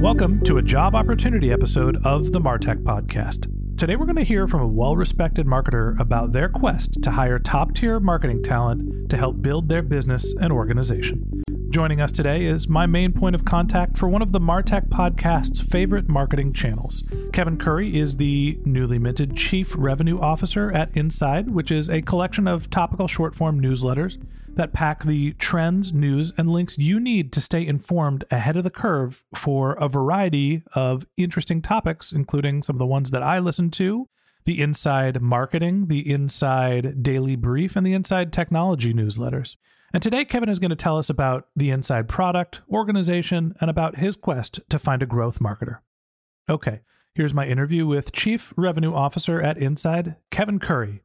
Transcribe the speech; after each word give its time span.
Welcome 0.00 0.44
to 0.44 0.58
a 0.58 0.62
job 0.62 0.94
opportunity 0.94 1.50
episode 1.50 2.04
of 2.04 2.30
the 2.30 2.38
Martech 2.38 2.82
Podcast. 2.82 3.50
Today, 3.78 3.96
we're 3.96 4.04
going 4.04 4.16
to 4.16 4.24
hear 4.24 4.46
from 4.46 4.60
a 4.60 4.68
well 4.68 4.94
respected 4.94 5.46
marketer 5.46 5.98
about 5.98 6.32
their 6.32 6.50
quest 6.50 7.02
to 7.02 7.12
hire 7.12 7.38
top 7.38 7.74
tier 7.74 7.98
marketing 7.98 8.42
talent 8.42 9.08
to 9.08 9.16
help 9.16 9.40
build 9.40 9.70
their 9.70 9.80
business 9.80 10.34
and 10.38 10.52
organization. 10.52 11.42
Joining 11.70 12.02
us 12.02 12.12
today 12.12 12.44
is 12.44 12.68
my 12.68 12.84
main 12.84 13.12
point 13.12 13.34
of 13.34 13.46
contact 13.46 13.96
for 13.96 14.06
one 14.06 14.20
of 14.20 14.32
the 14.32 14.38
Martech 14.38 14.90
Podcast's 14.90 15.60
favorite 15.60 16.10
marketing 16.10 16.52
channels. 16.52 17.02
Kevin 17.32 17.56
Curry 17.56 17.98
is 17.98 18.18
the 18.18 18.58
newly 18.66 18.98
minted 18.98 19.34
Chief 19.34 19.74
Revenue 19.78 20.20
Officer 20.20 20.70
at 20.72 20.94
Inside, 20.94 21.48
which 21.48 21.70
is 21.70 21.88
a 21.88 22.02
collection 22.02 22.46
of 22.46 22.68
topical 22.68 23.08
short 23.08 23.34
form 23.34 23.62
newsletters 23.62 24.18
that 24.56 24.72
pack 24.72 25.04
the 25.04 25.32
trends, 25.34 25.92
news, 25.92 26.32
and 26.36 26.50
links 26.50 26.76
you 26.78 26.98
need 26.98 27.32
to 27.32 27.40
stay 27.40 27.64
informed 27.64 28.24
ahead 28.30 28.56
of 28.56 28.64
the 28.64 28.70
curve 28.70 29.22
for 29.34 29.74
a 29.74 29.88
variety 29.88 30.62
of 30.74 31.06
interesting 31.16 31.62
topics, 31.62 32.10
including 32.10 32.62
some 32.62 32.76
of 32.76 32.80
the 32.80 32.86
ones 32.86 33.10
that 33.12 33.22
I 33.22 33.38
listen 33.38 33.70
to 33.72 34.08
the 34.46 34.62
Inside 34.62 35.20
Marketing, 35.20 35.88
the 35.88 36.08
Inside 36.10 37.02
Daily 37.02 37.34
Brief, 37.34 37.74
and 37.74 37.84
the 37.84 37.94
Inside 37.94 38.32
Technology 38.32 38.94
newsletters. 38.94 39.56
And 39.92 40.02
today, 40.02 40.24
Kevin 40.24 40.48
is 40.48 40.60
going 40.60 40.70
to 40.70 40.76
tell 40.76 40.98
us 40.98 41.10
about 41.10 41.48
the 41.56 41.70
Inside 41.70 42.08
product, 42.08 42.60
organization, 42.70 43.54
and 43.60 43.68
about 43.68 43.96
his 43.96 44.16
quest 44.16 44.60
to 44.68 44.78
find 44.78 45.02
a 45.02 45.06
growth 45.06 45.40
marketer. 45.40 45.78
Okay, 46.48 46.80
here's 47.14 47.34
my 47.34 47.46
interview 47.46 47.86
with 47.86 48.12
Chief 48.12 48.54
Revenue 48.56 48.94
Officer 48.94 49.42
at 49.42 49.58
Inside, 49.58 50.14
Kevin 50.30 50.60
Curry. 50.60 51.02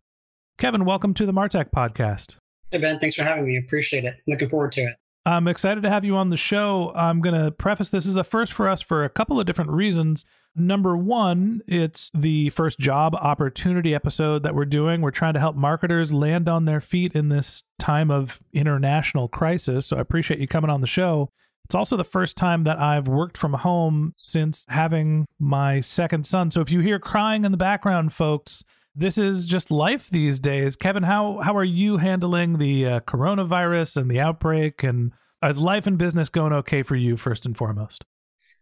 Kevin, 0.59 0.85
welcome 0.85 1.15
to 1.15 1.25
the 1.25 1.33
Martech 1.33 1.71
podcast. 1.71 2.37
Hey, 2.71 2.77
Ben, 2.77 2.99
thanks 2.99 3.15
for 3.15 3.23
having 3.23 3.45
me. 3.45 3.57
Appreciate 3.57 4.05
it. 4.05 4.15
Looking 4.27 4.47
forward 4.47 4.71
to 4.73 4.81
it. 4.81 4.95
I'm 5.25 5.47
excited 5.47 5.83
to 5.83 5.89
have 5.89 6.03
you 6.03 6.15
on 6.15 6.29
the 6.29 6.37
show. 6.37 6.91
I'm 6.95 7.21
going 7.21 7.39
to 7.39 7.51
preface 7.51 7.89
this 7.89 8.05
is 8.05 8.17
a 8.17 8.23
first 8.23 8.53
for 8.53 8.67
us 8.67 8.81
for 8.81 9.03
a 9.03 9.09
couple 9.09 9.39
of 9.39 9.45
different 9.45 9.69
reasons. 9.69 10.25
Number 10.55 10.97
one, 10.97 11.61
it's 11.67 12.09
the 12.13 12.49
first 12.49 12.79
job 12.79 13.13
opportunity 13.15 13.93
episode 13.93 14.41
that 14.43 14.55
we're 14.55 14.65
doing. 14.65 15.01
We're 15.01 15.11
trying 15.11 15.33
to 15.35 15.39
help 15.39 15.55
marketers 15.55 16.11
land 16.11 16.49
on 16.49 16.65
their 16.65 16.81
feet 16.81 17.13
in 17.13 17.29
this 17.29 17.63
time 17.77 18.09
of 18.09 18.39
international 18.51 19.27
crisis. 19.27 19.85
So 19.87 19.97
I 19.97 20.01
appreciate 20.01 20.39
you 20.39 20.47
coming 20.47 20.71
on 20.71 20.81
the 20.81 20.87
show. 20.87 21.29
It's 21.65 21.75
also 21.75 21.95
the 21.95 22.03
first 22.03 22.35
time 22.35 22.63
that 22.63 22.79
I've 22.79 23.07
worked 23.07 23.37
from 23.37 23.53
home 23.53 24.13
since 24.17 24.65
having 24.69 25.25
my 25.39 25.81
second 25.81 26.25
son. 26.25 26.51
So 26.51 26.61
if 26.61 26.71
you 26.71 26.79
hear 26.79 26.99
crying 26.99 27.45
in 27.45 27.51
the 27.51 27.57
background, 27.57 28.11
folks, 28.11 28.63
this 28.95 29.17
is 29.17 29.45
just 29.45 29.71
life 29.71 30.09
these 30.09 30.39
days. 30.39 30.75
Kevin, 30.75 31.03
how 31.03 31.39
how 31.43 31.55
are 31.55 31.63
you 31.63 31.97
handling 31.97 32.57
the 32.57 32.85
uh, 32.85 32.99
coronavirus 33.01 33.97
and 33.97 34.11
the 34.11 34.19
outbreak? 34.19 34.83
And 34.83 35.11
is 35.43 35.59
life 35.59 35.87
and 35.87 35.97
business 35.97 36.29
going 36.29 36.53
okay 36.53 36.83
for 36.83 36.95
you 36.95 37.17
first 37.17 37.45
and 37.45 37.57
foremost? 37.57 38.03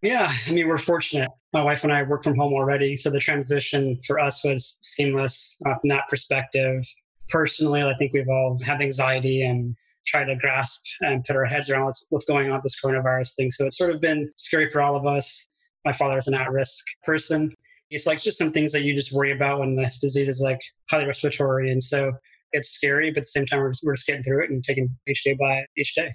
Yeah, 0.01 0.31
I 0.47 0.51
mean, 0.51 0.67
we're 0.67 0.78
fortunate. 0.78 1.29
My 1.51 1.62
wife 1.62 1.84
and 1.84 1.91
I 1.91 2.03
work 2.03 2.23
from 2.23 2.38
home 2.38 2.53
already, 2.53 2.95
so 2.95 3.09
the 3.09 3.19
transition 3.19 3.97
for 4.07 4.17
us 4.19 4.44
was 4.45 4.78
seamless 4.81 5.57
uh, 5.66 5.75
from 5.79 5.90
that 5.90 6.07
perspective. 6.09 6.85
Personally, 7.28 7.84
I 7.84 7.94
think 7.96 8.13
we've 8.13 8.29
all 8.29 8.57
had 8.63 8.81
anxiety 8.81 9.41
and 9.41 9.75
try 10.07 10.23
to 10.23 10.35
grasp 10.38 10.81
and 11.01 11.23
put 11.25 11.35
our 11.35 11.46
heads 11.46 11.69
around 11.69 11.85
what's, 11.85 12.06
what's 12.11 12.25
going 12.25 12.47
on 12.47 12.53
with 12.53 12.63
this 12.63 12.79
coronavirus 12.84 13.35
thing. 13.35 13.51
So 13.51 13.66
it's 13.66 13.78
sort 13.78 13.91
of 13.91 14.00
been 14.00 14.31
scary 14.38 14.69
for 14.69 14.81
all 14.81 14.96
of 14.96 15.06
us. 15.06 15.47
My 15.85 15.91
father 15.91 16.17
is 16.17 16.28
an 16.28 16.34
at-risk 16.34 16.85
person, 17.03 17.53
it's 17.89 18.05
like 18.05 18.22
just 18.22 18.38
some 18.38 18.51
things 18.51 18.72
that 18.72 18.83
you 18.83 18.94
just 18.94 19.11
worry 19.11 19.31
about 19.31 19.59
when 19.59 19.75
this 19.75 20.00
disease 20.00 20.27
is 20.27 20.41
like 20.41 20.59
highly 20.89 21.05
respiratory. 21.05 21.72
And 21.72 21.81
so 21.81 22.11
it's 22.51 22.69
scary, 22.69 23.11
but 23.11 23.19
at 23.19 23.23
the 23.23 23.27
same 23.27 23.45
time, 23.45 23.59
we're 23.59 23.72
just, 23.72 23.83
we're 23.83 23.95
just 23.95 24.07
getting 24.07 24.23
through 24.23 24.44
it 24.44 24.50
and 24.50 24.63
taking 24.63 24.95
each 25.07 25.23
day 25.23 25.35
by 25.39 25.66
each 25.77 25.95
day. 25.95 26.13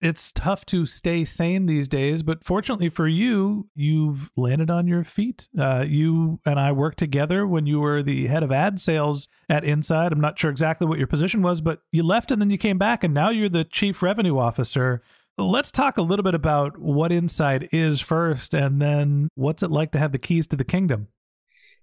It's 0.00 0.30
tough 0.30 0.64
to 0.66 0.86
stay 0.86 1.24
sane 1.24 1.66
these 1.66 1.88
days, 1.88 2.22
but 2.22 2.44
fortunately 2.44 2.88
for 2.88 3.08
you, 3.08 3.68
you've 3.74 4.30
landed 4.36 4.70
on 4.70 4.86
your 4.86 5.02
feet. 5.02 5.48
Uh, 5.58 5.84
you 5.86 6.38
and 6.46 6.60
I 6.60 6.70
worked 6.70 6.98
together 6.98 7.44
when 7.48 7.66
you 7.66 7.80
were 7.80 8.00
the 8.04 8.28
head 8.28 8.44
of 8.44 8.52
ad 8.52 8.78
sales 8.78 9.26
at 9.48 9.64
Inside. 9.64 10.12
I'm 10.12 10.20
not 10.20 10.38
sure 10.38 10.52
exactly 10.52 10.86
what 10.86 10.98
your 10.98 11.08
position 11.08 11.42
was, 11.42 11.60
but 11.60 11.80
you 11.90 12.04
left 12.04 12.30
and 12.30 12.40
then 12.40 12.50
you 12.50 12.58
came 12.58 12.78
back, 12.78 13.02
and 13.02 13.12
now 13.12 13.30
you're 13.30 13.48
the 13.48 13.64
chief 13.64 14.00
revenue 14.00 14.38
officer. 14.38 15.02
Let's 15.40 15.70
talk 15.70 15.98
a 15.98 16.02
little 16.02 16.24
bit 16.24 16.34
about 16.34 16.78
what 16.78 17.12
Inside 17.12 17.68
is 17.70 18.00
first, 18.00 18.54
and 18.54 18.82
then 18.82 19.28
what's 19.36 19.62
it 19.62 19.70
like 19.70 19.92
to 19.92 19.98
have 20.00 20.10
the 20.10 20.18
keys 20.18 20.48
to 20.48 20.56
the 20.56 20.64
kingdom? 20.64 21.06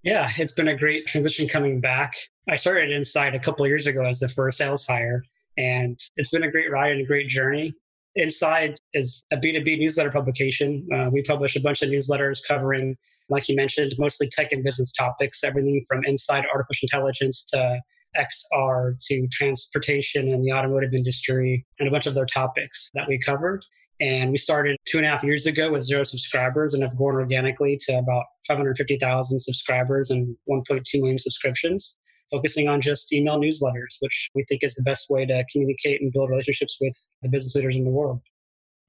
Yeah, 0.04 0.30
it's 0.38 0.52
been 0.52 0.68
a 0.68 0.76
great 0.76 1.08
transition 1.08 1.48
coming 1.48 1.80
back. 1.80 2.16
I 2.50 2.58
started 2.58 2.92
Inside 2.92 3.34
a 3.34 3.40
couple 3.40 3.66
years 3.66 3.88
ago 3.88 4.04
as 4.04 4.20
the 4.20 4.28
first 4.28 4.58
sales 4.58 4.86
hire, 4.86 5.24
and 5.58 5.98
it's 6.18 6.32
been 6.32 6.44
a 6.44 6.52
great 6.52 6.70
ride 6.70 6.92
and 6.92 7.02
a 7.02 7.06
great 7.06 7.30
journey. 7.30 7.74
Inside 8.16 8.78
is 8.94 9.24
a 9.32 9.38
B2B 9.38 9.80
newsletter 9.80 10.12
publication. 10.12 10.86
Uh, 10.94 11.10
we 11.10 11.24
publish 11.24 11.56
a 11.56 11.62
bunch 11.62 11.82
of 11.82 11.88
newsletters 11.88 12.40
covering, 12.46 12.98
like 13.30 13.48
you 13.48 13.56
mentioned, 13.56 13.94
mostly 13.98 14.28
tech 14.28 14.52
and 14.52 14.66
business 14.66 14.92
topics, 14.92 15.46
everything 15.46 15.82
from 15.88 16.04
inside 16.04 16.46
artificial 16.54 16.88
intelligence 16.92 17.46
to 17.46 17.80
XR 18.18 18.98
to 19.08 19.28
transportation 19.32 20.32
and 20.34 20.46
the 20.46 20.52
automotive 20.52 20.94
industry, 20.94 21.66
and 21.80 21.88
a 21.88 21.92
bunch 21.92 22.06
of 22.06 22.16
other 22.16 22.26
topics 22.26 22.90
that 22.94 23.08
we 23.08 23.20
covered. 23.20 23.64
And 24.02 24.32
we 24.32 24.38
started 24.38 24.78
two 24.86 24.98
and 24.98 25.06
a 25.06 25.10
half 25.10 25.24
years 25.24 25.48
ago 25.48 25.72
with 25.72 25.84
zero 25.84 26.04
subscribers 26.04 26.74
and 26.74 26.84
have 26.84 26.98
grown 26.98 27.16
organically 27.16 27.78
to 27.88 27.98
about 27.98 28.26
550,000 28.48 29.40
subscribers 29.40 30.12
and 30.12 30.36
1.2 30.50 30.84
million 30.96 31.18
subscriptions, 31.18 31.98
focusing 32.30 32.68
on 32.68 32.82
just 32.82 33.14
email 33.14 33.40
newsletters, 33.40 33.96
which 34.02 34.30
we 34.36 34.44
think 34.50 34.64
is 34.64 34.76
the 34.76 34.84
best 34.84 35.06
way 35.10 35.26
to 35.26 35.46
communicate 35.52 36.02
and 36.02 36.12
build 36.12 36.30
relationships 36.30 36.78
with 36.82 36.94
the 37.22 37.30
business 37.30 37.56
leaders 37.56 37.78
in 37.78 37.86
the 37.86 37.90
world. 37.90 38.20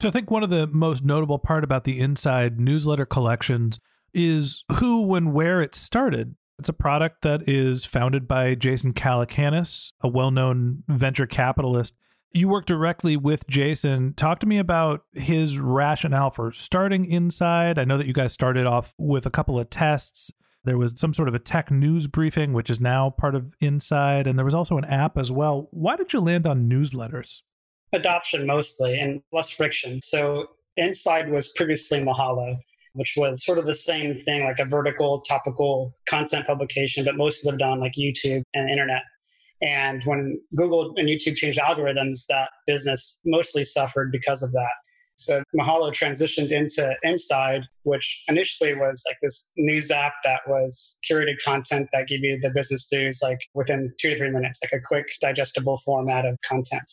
So 0.03 0.09
I 0.09 0.11
think 0.11 0.31
one 0.31 0.43
of 0.43 0.50
the 0.50 0.67
most 0.67 1.05
notable 1.05 1.39
part 1.39 1.65
about 1.65 1.85
the 1.85 2.00
Inside 2.00 2.61
newsletter 2.61 3.06
collections 3.06 3.79
is 4.12 4.65
who 4.73 5.15
and 5.15 5.33
where 5.33 5.62
it 5.62 5.75
started. 5.75 6.35
It's 6.58 6.69
a 6.69 6.75
product 6.75 7.23
that 7.23 7.49
is 7.49 7.85
founded 7.85 8.26
by 8.26 8.55
Jason 8.55 8.94
Calacanis, 8.94 9.93
a 10.00 10.08
well 10.08 10.31
known 10.31 10.85
venture 10.88 11.26
capitalist. 11.26 11.94
You 12.32 12.49
work 12.49 12.67
directly 12.67 13.17
with 13.17 13.47
Jason. 13.47 14.14
Talk 14.14 14.41
to 14.41 14.47
me 14.47 14.58
about 14.58 15.05
his 15.12 15.58
rationale 15.61 16.31
for 16.31 16.53
starting 16.53 17.05
Inside. 17.06 17.79
I 17.79 17.85
know 17.85 17.99
that 17.99 18.06
you 18.06 18.12
guys 18.12 18.32
started 18.32 18.67
off 18.67 18.94
with 18.99 19.26
a 19.26 19.31
couple 19.31 19.58
of 19.58 19.70
tests. 19.70 20.31
There 20.64 20.79
was 20.79 20.99
some 20.99 21.14
sort 21.14 21.29
of 21.29 21.35
a 21.35 21.38
tech 21.38 21.70
news 21.70 22.08
briefing, 22.08 22.53
which 22.53 22.70
is 22.70 22.81
now 22.81 23.11
part 23.11 23.35
of 23.35 23.55
Inside, 23.61 24.26
and 24.26 24.38
there 24.38 24.44
was 24.44 24.55
also 24.55 24.79
an 24.79 24.85
app 24.85 25.17
as 25.17 25.31
well. 25.31 25.69
Why 25.70 25.97
did 25.97 26.12
you 26.12 26.20
land 26.20 26.47
on 26.47 26.69
newsletters? 26.69 27.43
Adoption 27.93 28.47
mostly 28.47 28.99
and 28.99 29.23
less 29.32 29.49
friction. 29.49 30.02
So 30.02 30.49
Inside 30.76 31.31
was 31.31 31.52
previously 31.52 32.00
Mahalo, 32.00 32.59
which 32.97 33.15
was 33.17 33.45
sort 33.45 33.59
of 33.59 33.67
the 33.67 33.75
same 33.75 34.19
thing, 34.19 34.45
like 34.45 34.59
a 34.59 34.65
vertical, 34.65 35.21
topical 35.21 35.95
content 36.09 36.47
publication, 36.47 37.05
but 37.05 37.17
most 37.17 37.41
of 37.41 37.51
them 37.51 37.59
done 37.59 37.81
like 37.81 37.93
YouTube 37.99 38.43
and 38.55 38.71
internet. 38.71 39.03
And 39.63 40.03
when 40.05 40.41
Google 40.55 40.93
and 40.97 41.09
YouTube 41.09 41.37
changed 41.37 41.59
algorithms, 41.59 42.27
that 42.29 42.51
business 42.67 43.21
mostly 43.25 43.65
suffered 43.65 44.13
because 44.13 44.43
of 44.43 44.53
that. 44.53 44.73
So 45.17 45.43
Mahalo 45.59 45.91
transitioned 45.93 46.51
into 46.51 46.95
Inside, 47.03 47.63
which 47.85 48.23
initially 48.29 48.75
was 48.75 49.03
like 49.09 49.17
this 49.23 49.49
news 49.57 49.91
app 49.91 50.13
that 50.25 50.41
was 50.47 50.99
curated 51.11 51.37
content 51.43 51.89
that 51.95 52.07
gave 52.07 52.23
you 52.23 52.39
the 52.39 52.51
business 52.51 52.87
news 52.93 53.21
like 53.23 53.39
within 53.55 53.93
two 53.99 54.11
to 54.11 54.17
three 54.17 54.31
minutes, 54.31 54.61
like 54.63 54.79
a 54.79 54.85
quick 54.87 55.07
digestible 55.23 55.81
format 55.87 56.27
of 56.27 56.37
content. 56.47 56.91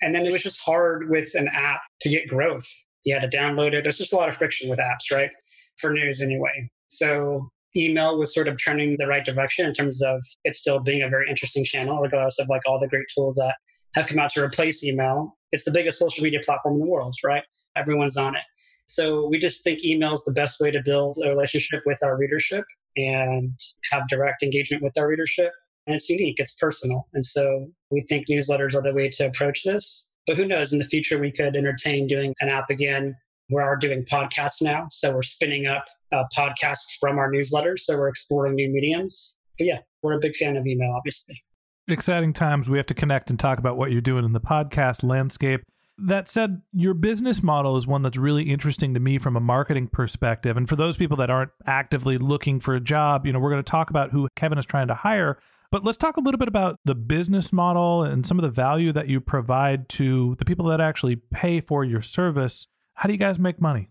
And 0.00 0.14
then 0.14 0.24
it 0.24 0.32
was 0.32 0.42
just 0.42 0.60
hard 0.60 1.10
with 1.10 1.34
an 1.34 1.48
app 1.54 1.80
to 2.02 2.08
get 2.08 2.28
growth. 2.28 2.66
You 3.08 3.18
had 3.18 3.30
to 3.30 3.34
download 3.34 3.72
it. 3.72 3.84
There's 3.84 3.96
just 3.96 4.12
a 4.12 4.16
lot 4.16 4.28
of 4.28 4.36
friction 4.36 4.68
with 4.68 4.78
apps, 4.78 5.10
right? 5.10 5.30
For 5.78 5.94
news 5.94 6.20
anyway. 6.20 6.70
So 6.88 7.48
email 7.74 8.18
was 8.18 8.34
sort 8.34 8.48
of 8.48 8.58
trending 8.58 8.96
the 8.98 9.06
right 9.06 9.24
direction 9.24 9.64
in 9.64 9.72
terms 9.72 10.02
of 10.02 10.22
it 10.44 10.54
still 10.54 10.78
being 10.78 11.00
a 11.00 11.08
very 11.08 11.26
interesting 11.30 11.64
channel, 11.64 12.02
regardless 12.02 12.38
of 12.38 12.50
like 12.50 12.60
all 12.66 12.78
the 12.78 12.86
great 12.86 13.06
tools 13.14 13.36
that 13.36 13.54
have 13.94 14.08
come 14.08 14.18
out 14.18 14.30
to 14.32 14.44
replace 14.44 14.84
email. 14.84 15.38
It's 15.52 15.64
the 15.64 15.70
biggest 15.70 15.98
social 15.98 16.22
media 16.22 16.40
platform 16.44 16.74
in 16.74 16.80
the 16.80 16.86
world, 16.86 17.14
right? 17.24 17.42
Everyone's 17.76 18.18
on 18.18 18.36
it. 18.36 18.42
So 18.88 19.26
we 19.26 19.38
just 19.38 19.64
think 19.64 19.82
email 19.82 20.12
is 20.12 20.24
the 20.24 20.32
best 20.32 20.60
way 20.60 20.70
to 20.70 20.82
build 20.84 21.16
a 21.24 21.30
relationship 21.30 21.80
with 21.86 21.98
our 22.02 22.18
readership 22.18 22.64
and 22.98 23.58
have 23.90 24.06
direct 24.08 24.42
engagement 24.42 24.82
with 24.82 24.92
our 24.98 25.08
readership. 25.08 25.52
And 25.86 25.96
it's 25.96 26.10
unique, 26.10 26.36
it's 26.38 26.54
personal. 26.56 27.08
And 27.14 27.24
so 27.24 27.68
we 27.90 28.04
think 28.06 28.26
newsletters 28.28 28.74
are 28.74 28.82
the 28.82 28.92
way 28.92 29.08
to 29.08 29.26
approach 29.28 29.62
this. 29.64 30.14
But 30.28 30.36
who 30.36 30.44
knows, 30.44 30.74
in 30.74 30.78
the 30.78 30.84
future, 30.84 31.18
we 31.18 31.32
could 31.32 31.56
entertain 31.56 32.06
doing 32.06 32.34
an 32.40 32.50
app 32.50 32.68
again. 32.68 33.16
We 33.50 33.62
are 33.62 33.76
doing 33.76 34.04
podcasts 34.04 34.60
now. 34.60 34.86
So 34.90 35.14
we're 35.14 35.22
spinning 35.22 35.66
up 35.66 35.86
uh, 36.12 36.24
a 36.24 36.38
podcast 36.38 36.80
from 37.00 37.16
our 37.18 37.30
newsletter. 37.30 37.78
So 37.78 37.96
we're 37.96 38.08
exploring 38.08 38.54
new 38.54 38.68
mediums. 38.68 39.38
But 39.56 39.66
yeah, 39.68 39.78
we're 40.02 40.12
a 40.12 40.18
big 40.18 40.36
fan 40.36 40.58
of 40.58 40.66
email, 40.66 40.92
obviously. 40.94 41.42
Exciting 41.88 42.34
times. 42.34 42.68
We 42.68 42.76
have 42.76 42.86
to 42.88 42.94
connect 42.94 43.30
and 43.30 43.38
talk 43.38 43.58
about 43.58 43.78
what 43.78 43.90
you're 43.90 44.02
doing 44.02 44.26
in 44.26 44.34
the 44.34 44.40
podcast 44.40 45.02
landscape. 45.02 45.62
That 45.96 46.28
said, 46.28 46.60
your 46.74 46.92
business 46.92 47.42
model 47.42 47.78
is 47.78 47.86
one 47.86 48.02
that's 48.02 48.18
really 48.18 48.44
interesting 48.44 48.92
to 48.92 49.00
me 49.00 49.16
from 49.16 49.34
a 49.34 49.40
marketing 49.40 49.88
perspective. 49.88 50.58
And 50.58 50.68
for 50.68 50.76
those 50.76 50.98
people 50.98 51.16
that 51.16 51.30
aren't 51.30 51.52
actively 51.66 52.18
looking 52.18 52.60
for 52.60 52.74
a 52.74 52.80
job, 52.80 53.26
you 53.26 53.32
know, 53.32 53.38
we're 53.38 53.50
going 53.50 53.64
to 53.64 53.70
talk 53.70 53.88
about 53.88 54.10
who 54.10 54.28
Kevin 54.36 54.58
is 54.58 54.66
trying 54.66 54.88
to 54.88 54.94
hire. 54.94 55.38
But 55.70 55.84
let's 55.84 55.98
talk 55.98 56.16
a 56.16 56.20
little 56.20 56.38
bit 56.38 56.48
about 56.48 56.78
the 56.84 56.94
business 56.94 57.52
model 57.52 58.02
and 58.02 58.26
some 58.26 58.38
of 58.38 58.42
the 58.42 58.50
value 58.50 58.92
that 58.92 59.08
you 59.08 59.20
provide 59.20 59.88
to 59.90 60.34
the 60.38 60.44
people 60.44 60.66
that 60.66 60.80
actually 60.80 61.16
pay 61.16 61.60
for 61.60 61.84
your 61.84 62.00
service. 62.00 62.66
How 62.94 63.06
do 63.06 63.12
you 63.12 63.18
guys 63.18 63.38
make 63.38 63.60
money? 63.60 63.90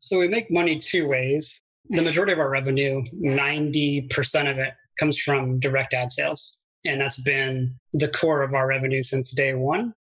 So 0.00 0.18
we 0.18 0.28
make 0.28 0.50
money 0.50 0.78
two 0.78 1.06
ways. 1.06 1.60
The 1.90 2.02
majority 2.02 2.32
of 2.32 2.38
our 2.40 2.50
revenue, 2.50 3.04
90% 3.14 4.50
of 4.50 4.58
it, 4.58 4.74
comes 4.98 5.18
from 5.18 5.60
direct 5.60 5.94
ad 5.94 6.10
sales. 6.10 6.64
And 6.84 7.00
that's 7.00 7.22
been 7.22 7.76
the 7.92 8.08
core 8.08 8.42
of 8.42 8.54
our 8.54 8.66
revenue 8.66 9.02
since 9.02 9.30
day 9.30 9.54
one 9.54 9.94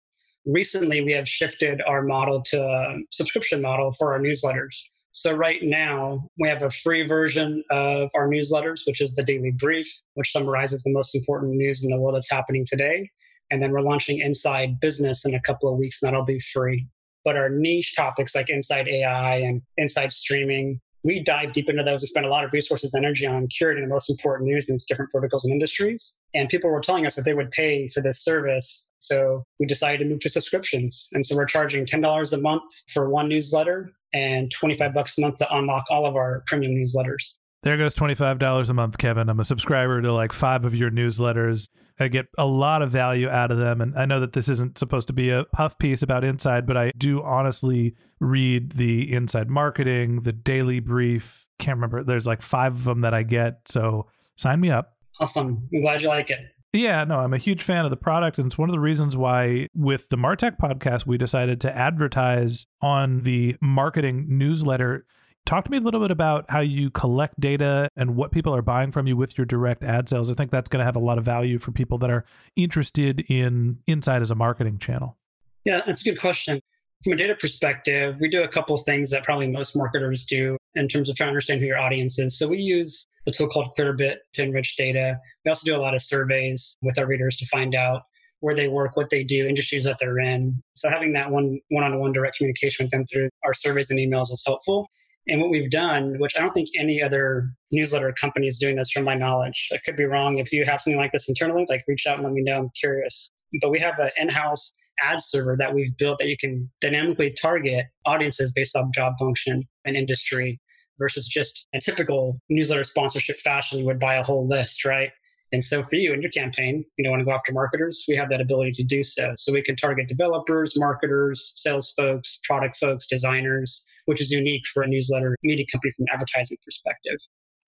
recently 0.46 1.00
we 1.02 1.12
have 1.12 1.28
shifted 1.28 1.80
our 1.86 2.02
model 2.02 2.40
to 2.42 2.62
a 2.62 2.98
subscription 3.10 3.60
model 3.60 3.92
for 3.92 4.12
our 4.12 4.20
newsletters. 4.20 4.82
So 5.12 5.34
right 5.34 5.60
now 5.62 6.26
we 6.38 6.48
have 6.48 6.62
a 6.62 6.70
free 6.70 7.06
version 7.06 7.62
of 7.70 8.10
our 8.14 8.28
newsletters, 8.28 8.80
which 8.86 9.00
is 9.00 9.14
the 9.14 9.22
daily 9.22 9.52
brief, 9.52 9.86
which 10.14 10.32
summarizes 10.32 10.82
the 10.82 10.92
most 10.92 11.14
important 11.14 11.52
news 11.52 11.84
in 11.84 11.90
the 11.90 12.00
world 12.00 12.16
that's 12.16 12.30
happening 12.30 12.64
today. 12.66 13.10
And 13.50 13.62
then 13.62 13.72
we're 13.72 13.82
launching 13.82 14.20
Inside 14.20 14.80
Business 14.80 15.26
in 15.26 15.34
a 15.34 15.42
couple 15.42 15.70
of 15.70 15.78
weeks, 15.78 16.02
and 16.02 16.08
that'll 16.08 16.24
be 16.24 16.40
free. 16.40 16.88
But 17.24 17.36
our 17.36 17.50
niche 17.50 17.94
topics 17.94 18.34
like 18.34 18.48
Inside 18.48 18.88
AI 18.88 19.36
and 19.36 19.60
Inside 19.76 20.12
Streaming 20.12 20.80
we 21.04 21.20
dive 21.20 21.52
deep 21.52 21.68
into 21.68 21.82
those 21.82 22.02
and 22.02 22.08
spend 22.08 22.26
a 22.26 22.28
lot 22.28 22.44
of 22.44 22.52
resources 22.52 22.94
and 22.94 23.04
energy 23.04 23.26
on 23.26 23.48
curating 23.48 23.82
the 23.82 23.88
most 23.88 24.08
important 24.08 24.48
news 24.48 24.68
in 24.68 24.74
these 24.74 24.84
different 24.84 25.10
verticals 25.12 25.44
and 25.44 25.52
industries. 25.52 26.18
And 26.34 26.48
people 26.48 26.70
were 26.70 26.80
telling 26.80 27.06
us 27.06 27.16
that 27.16 27.24
they 27.24 27.34
would 27.34 27.50
pay 27.50 27.88
for 27.88 28.00
this 28.00 28.22
service. 28.22 28.90
So 29.00 29.44
we 29.58 29.66
decided 29.66 30.04
to 30.04 30.10
move 30.10 30.20
to 30.20 30.30
subscriptions. 30.30 31.08
And 31.12 31.26
so 31.26 31.34
we're 31.34 31.46
charging 31.46 31.86
$10 31.86 32.32
a 32.32 32.40
month 32.40 32.62
for 32.92 33.08
one 33.10 33.28
newsletter 33.28 33.92
and 34.12 34.50
25 34.50 34.94
bucks 34.94 35.18
a 35.18 35.20
month 35.22 35.36
to 35.36 35.56
unlock 35.56 35.84
all 35.90 36.06
of 36.06 36.16
our 36.16 36.42
premium 36.46 36.72
newsletters. 36.72 37.34
There 37.62 37.76
goes 37.76 37.94
$25 37.94 38.68
a 38.68 38.72
month, 38.72 38.98
Kevin. 38.98 39.28
I'm 39.28 39.38
a 39.38 39.44
subscriber 39.44 40.02
to 40.02 40.12
like 40.12 40.32
five 40.32 40.64
of 40.64 40.74
your 40.74 40.90
newsletters. 40.90 41.68
I 42.00 42.08
get 42.08 42.26
a 42.36 42.44
lot 42.44 42.82
of 42.82 42.90
value 42.90 43.28
out 43.28 43.52
of 43.52 43.58
them. 43.58 43.80
And 43.80 43.96
I 43.96 44.04
know 44.04 44.18
that 44.18 44.32
this 44.32 44.48
isn't 44.48 44.78
supposed 44.78 45.06
to 45.06 45.12
be 45.12 45.30
a 45.30 45.44
puff 45.52 45.78
piece 45.78 46.02
about 46.02 46.24
Inside, 46.24 46.66
but 46.66 46.76
I 46.76 46.90
do 46.98 47.22
honestly 47.22 47.94
read 48.18 48.72
the 48.72 49.12
Inside 49.12 49.48
Marketing, 49.48 50.22
the 50.22 50.32
Daily 50.32 50.80
Brief. 50.80 51.46
Can't 51.60 51.76
remember. 51.76 52.02
There's 52.02 52.26
like 52.26 52.42
five 52.42 52.74
of 52.74 52.84
them 52.84 53.02
that 53.02 53.14
I 53.14 53.22
get. 53.22 53.68
So 53.68 54.06
sign 54.36 54.60
me 54.60 54.70
up. 54.70 54.96
Awesome. 55.20 55.68
I'm 55.72 55.82
glad 55.82 56.02
you 56.02 56.08
like 56.08 56.30
it. 56.30 56.40
Yeah, 56.72 57.04
no, 57.04 57.18
I'm 57.18 57.34
a 57.34 57.38
huge 57.38 57.62
fan 57.62 57.84
of 57.84 57.90
the 57.90 57.96
product. 57.96 58.38
And 58.38 58.46
it's 58.46 58.56
one 58.56 58.70
of 58.70 58.72
the 58.72 58.80
reasons 58.80 59.16
why, 59.16 59.66
with 59.74 60.08
the 60.08 60.16
Martech 60.16 60.56
podcast, 60.58 61.06
we 61.06 61.18
decided 61.18 61.60
to 61.62 61.76
advertise 61.76 62.66
on 62.80 63.22
the 63.22 63.56
marketing 63.60 64.26
newsletter 64.28 65.04
Talk 65.44 65.64
to 65.64 65.70
me 65.72 65.78
a 65.78 65.80
little 65.80 66.00
bit 66.00 66.12
about 66.12 66.48
how 66.48 66.60
you 66.60 66.90
collect 66.90 67.38
data 67.40 67.88
and 67.96 68.14
what 68.14 68.30
people 68.30 68.54
are 68.54 68.62
buying 68.62 68.92
from 68.92 69.08
you 69.08 69.16
with 69.16 69.36
your 69.36 69.44
direct 69.44 69.82
ad 69.82 70.08
sales. 70.08 70.30
I 70.30 70.34
think 70.34 70.52
that's 70.52 70.68
going 70.68 70.78
to 70.78 70.84
have 70.84 70.94
a 70.94 71.00
lot 71.00 71.18
of 71.18 71.24
value 71.24 71.58
for 71.58 71.72
people 71.72 71.98
that 71.98 72.10
are 72.10 72.24
interested 72.54 73.20
in 73.28 73.78
Inside 73.88 74.22
as 74.22 74.30
a 74.30 74.36
marketing 74.36 74.78
channel. 74.78 75.18
Yeah, 75.64 75.82
that's 75.84 76.00
a 76.00 76.04
good 76.04 76.20
question. 76.20 76.60
From 77.02 77.14
a 77.14 77.16
data 77.16 77.34
perspective, 77.34 78.16
we 78.20 78.28
do 78.28 78.44
a 78.44 78.48
couple 78.48 78.76
things 78.76 79.10
that 79.10 79.24
probably 79.24 79.48
most 79.48 79.76
marketers 79.76 80.26
do 80.26 80.56
in 80.74 80.88
terms 80.88 81.08
of 81.08 81.16
trying 81.16 81.28
to 81.28 81.32
understand 81.32 81.60
who 81.60 81.66
your 81.66 81.78
audience 81.78 82.18
is. 82.18 82.38
So 82.38 82.48
we 82.48 82.58
use 82.58 83.06
a 83.26 83.30
tool 83.30 83.48
called 83.48 83.74
Clearbit 83.78 84.16
to 84.34 84.42
enrich 84.42 84.76
data. 84.76 85.18
We 85.44 85.50
also 85.50 85.64
do 85.64 85.76
a 85.76 85.80
lot 85.80 85.94
of 85.94 86.02
surveys 86.02 86.76
with 86.82 86.98
our 86.98 87.06
readers 87.06 87.36
to 87.36 87.46
find 87.46 87.74
out 87.74 88.02
where 88.40 88.54
they 88.54 88.68
work, 88.68 88.96
what 88.96 89.10
they 89.10 89.22
do, 89.22 89.46
industries 89.46 89.84
that 89.84 89.98
they're 90.00 90.18
in. 90.18 90.60
So 90.74 90.90
having 90.90 91.12
that 91.12 91.30
one 91.30 91.60
one-on-one 91.70 92.12
direct 92.12 92.38
communication 92.38 92.84
with 92.84 92.90
them 92.90 93.06
through 93.06 93.28
our 93.44 93.54
surveys 93.54 93.90
and 93.90 93.98
emails 94.00 94.32
is 94.32 94.42
helpful. 94.44 94.88
And 95.28 95.40
what 95.40 95.50
we've 95.50 95.70
done, 95.70 96.16
which 96.18 96.36
I 96.36 96.40
don't 96.40 96.52
think 96.52 96.68
any 96.76 97.00
other 97.00 97.48
newsletter 97.70 98.12
company 98.20 98.48
is 98.48 98.58
doing 98.58 98.74
this 98.74 98.90
from 98.90 99.04
my 99.04 99.14
knowledge. 99.14 99.68
I 99.72 99.78
could 99.84 99.96
be 99.96 100.04
wrong. 100.04 100.38
If 100.38 100.52
you 100.52 100.64
have 100.64 100.80
something 100.80 100.98
like 100.98 101.12
this 101.12 101.28
internally, 101.28 101.64
like 101.68 101.84
reach 101.86 102.06
out 102.08 102.16
and 102.16 102.24
let 102.24 102.32
me 102.32 102.42
know. 102.42 102.58
I'm 102.58 102.70
curious. 102.80 103.30
But 103.60 103.70
we 103.70 103.78
have 103.78 104.00
an 104.00 104.10
in-house 104.16 104.72
ad 105.02 105.22
server 105.22 105.56
that 105.58 105.74
we've 105.74 105.96
built 105.96 106.18
that 106.18 106.28
you 106.28 106.36
can 106.38 106.70
dynamically 106.80 107.32
target 107.32 107.86
audiences 108.06 108.52
based 108.52 108.76
on 108.76 108.90
job 108.94 109.14
function 109.18 109.62
and 109.84 109.96
industry 109.96 110.60
versus 110.98 111.26
just 111.26 111.66
a 111.74 111.80
typical 111.80 112.38
newsletter 112.48 112.84
sponsorship 112.84 113.38
fashion. 113.38 113.78
You 113.78 113.86
would 113.86 113.98
buy 113.98 114.14
a 114.14 114.22
whole 114.22 114.46
list, 114.46 114.84
right? 114.84 115.10
And 115.52 115.62
so 115.62 115.82
for 115.82 115.96
you 115.96 116.12
and 116.14 116.22
your 116.22 116.30
campaign, 116.30 116.84
you 116.96 117.04
know, 117.04 117.10
want 117.10 117.20
to 117.20 117.26
go 117.26 117.32
after 117.32 117.52
marketers, 117.52 118.04
we 118.08 118.16
have 118.16 118.30
that 118.30 118.40
ability 118.40 118.72
to 118.72 118.84
do 118.84 119.04
so. 119.04 119.34
So 119.36 119.52
we 119.52 119.62
can 119.62 119.76
target 119.76 120.08
developers, 120.08 120.78
marketers, 120.78 121.52
sales 121.56 121.92
folks, 121.94 122.40
product 122.44 122.76
folks, 122.76 123.06
designers, 123.06 123.84
which 124.06 124.20
is 124.20 124.30
unique 124.30 124.62
for 124.72 124.82
a 124.82 124.88
newsletter 124.88 125.36
media 125.42 125.66
company 125.70 125.92
from 125.92 126.04
an 126.04 126.14
advertising 126.14 126.56
perspective. 126.64 127.18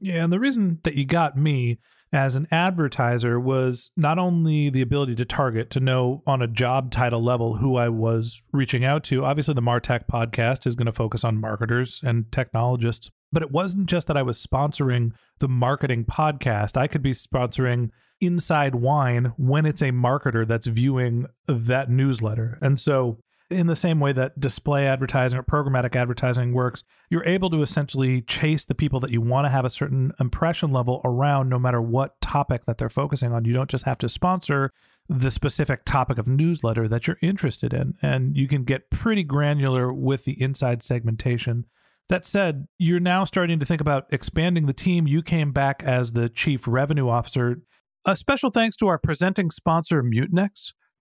Yeah, 0.00 0.24
and 0.24 0.32
the 0.32 0.40
reason 0.40 0.80
that 0.82 0.94
you 0.94 1.04
got 1.04 1.36
me 1.36 1.78
as 2.12 2.36
an 2.36 2.46
advertiser 2.50 3.40
was 3.40 3.90
not 3.96 4.18
only 4.18 4.70
the 4.70 4.82
ability 4.82 5.16
to 5.16 5.24
target, 5.24 5.68
to 5.70 5.80
know 5.80 6.22
on 6.26 6.40
a 6.40 6.46
job 6.46 6.90
title 6.90 7.22
level 7.22 7.56
who 7.56 7.76
I 7.76 7.88
was 7.88 8.40
reaching 8.52 8.84
out 8.84 9.02
to. 9.04 9.24
Obviously, 9.24 9.54
the 9.54 9.62
Martech 9.62 10.06
podcast 10.10 10.66
is 10.66 10.76
going 10.76 10.86
to 10.86 10.92
focus 10.92 11.24
on 11.24 11.40
marketers 11.40 12.00
and 12.04 12.30
technologists, 12.30 13.10
but 13.32 13.42
it 13.42 13.50
wasn't 13.50 13.86
just 13.86 14.06
that 14.06 14.16
I 14.16 14.22
was 14.22 14.44
sponsoring 14.44 15.12
the 15.40 15.48
marketing 15.48 16.04
podcast. 16.04 16.76
I 16.76 16.86
could 16.86 17.02
be 17.02 17.12
sponsoring 17.12 17.90
Inside 18.20 18.76
Wine 18.76 19.32
when 19.36 19.66
it's 19.66 19.82
a 19.82 19.90
marketer 19.90 20.46
that's 20.46 20.68
viewing 20.68 21.26
that 21.48 21.90
newsletter. 21.90 22.58
And 22.62 22.78
so 22.78 23.18
in 23.54 23.66
the 23.66 23.76
same 23.76 24.00
way 24.00 24.12
that 24.12 24.38
display 24.38 24.86
advertising 24.86 25.38
or 25.38 25.42
programmatic 25.42 25.96
advertising 25.96 26.52
works, 26.52 26.84
you're 27.08 27.24
able 27.24 27.48
to 27.50 27.62
essentially 27.62 28.20
chase 28.22 28.64
the 28.64 28.74
people 28.74 29.00
that 29.00 29.10
you 29.10 29.20
want 29.20 29.44
to 29.46 29.50
have 29.50 29.64
a 29.64 29.70
certain 29.70 30.12
impression 30.20 30.72
level 30.72 31.00
around 31.04 31.48
no 31.48 31.58
matter 31.58 31.80
what 31.80 32.20
topic 32.20 32.64
that 32.64 32.78
they're 32.78 32.88
focusing 32.88 33.32
on. 33.32 33.44
You 33.44 33.54
don't 33.54 33.70
just 33.70 33.84
have 33.84 33.98
to 33.98 34.08
sponsor 34.08 34.72
the 35.08 35.30
specific 35.30 35.84
topic 35.84 36.18
of 36.18 36.26
newsletter 36.26 36.88
that 36.88 37.06
you're 37.06 37.18
interested 37.22 37.72
in. 37.72 37.94
And 38.02 38.36
you 38.36 38.48
can 38.48 38.64
get 38.64 38.90
pretty 38.90 39.22
granular 39.22 39.92
with 39.92 40.24
the 40.24 40.40
inside 40.40 40.82
segmentation. 40.82 41.66
That 42.08 42.26
said, 42.26 42.66
you're 42.78 43.00
now 43.00 43.24
starting 43.24 43.58
to 43.60 43.66
think 43.66 43.80
about 43.80 44.06
expanding 44.10 44.66
the 44.66 44.72
team. 44.72 45.06
You 45.06 45.22
came 45.22 45.52
back 45.52 45.82
as 45.82 46.12
the 46.12 46.28
chief 46.28 46.66
revenue 46.66 47.08
officer. 47.08 47.62
A 48.06 48.16
special 48.16 48.50
thanks 48.50 48.76
to 48.76 48.88
our 48.88 48.98
presenting 48.98 49.50
sponsor, 49.50 50.02
Mutinex. 50.02 50.72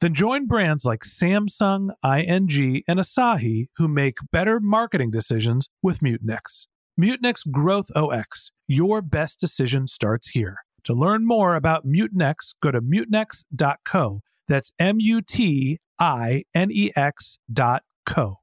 Then 0.00 0.12
join 0.14 0.46
brands 0.46 0.84
like 0.84 1.04
Samsung, 1.04 1.90
ING, 2.04 2.82
and 2.86 3.00
Asahi 3.00 3.68
who 3.76 3.88
make 3.88 4.16
better 4.30 4.60
marketing 4.60 5.10
decisions 5.10 5.68
with 5.82 6.00
Mutinex. 6.00 6.66
Mutinex 7.00 7.50
Growth 7.50 7.90
OS. 7.94 8.50
Your 8.68 9.00
best 9.00 9.40
decision 9.40 9.86
starts 9.86 10.28
here. 10.30 10.58
To 10.84 10.94
learn 10.94 11.26
more 11.26 11.54
about 11.54 11.86
Mutinex, 11.86 12.54
go 12.62 12.70
to 12.70 12.80
mutinex.co. 12.80 14.20
That's 14.48 14.70
M 14.78 14.96
U 15.00 15.20
T 15.22 15.78
I 15.98 16.44
N 16.54 16.68
E 16.70 16.92
X 16.94 17.38
dot 17.52 17.82
co. 18.04 18.40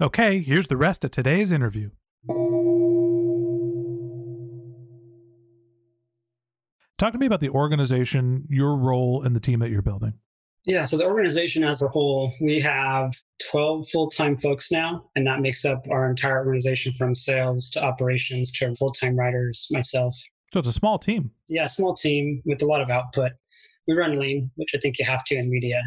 Okay, 0.00 0.40
here's 0.40 0.66
the 0.66 0.76
rest 0.76 1.04
of 1.04 1.12
today's 1.12 1.52
interview. 1.52 1.90
Talk 6.96 7.12
to 7.12 7.18
me 7.18 7.26
about 7.26 7.40
the 7.40 7.50
organization, 7.50 8.46
your 8.48 8.76
role, 8.76 9.22
and 9.22 9.36
the 9.36 9.40
team 9.40 9.60
that 9.60 9.70
you're 9.70 9.82
building. 9.82 10.14
Yeah, 10.66 10.86
so 10.86 10.96
the 10.96 11.04
organization 11.04 11.62
as 11.62 11.82
a 11.82 11.88
whole, 11.88 12.32
we 12.40 12.58
have 12.60 13.12
12 13.50 13.88
full 13.90 14.08
time 14.08 14.38
folks 14.38 14.72
now, 14.72 15.10
and 15.14 15.26
that 15.26 15.40
makes 15.40 15.64
up 15.64 15.84
our 15.90 16.08
entire 16.08 16.38
organization 16.38 16.94
from 16.94 17.14
sales 17.14 17.68
to 17.70 17.84
operations 17.84 18.50
to 18.52 18.74
full 18.76 18.92
time 18.92 19.16
writers, 19.16 19.66
myself. 19.70 20.16
So 20.52 20.60
it's 20.60 20.68
a 20.68 20.72
small 20.72 20.98
team. 20.98 21.30
Yeah, 21.48 21.66
small 21.66 21.94
team 21.94 22.42
with 22.46 22.62
a 22.62 22.66
lot 22.66 22.80
of 22.80 22.88
output. 22.88 23.32
We 23.86 23.94
run 23.94 24.18
lean, 24.18 24.50
which 24.54 24.70
I 24.74 24.78
think 24.78 24.98
you 24.98 25.04
have 25.04 25.24
to 25.24 25.34
in 25.34 25.50
media. 25.50 25.82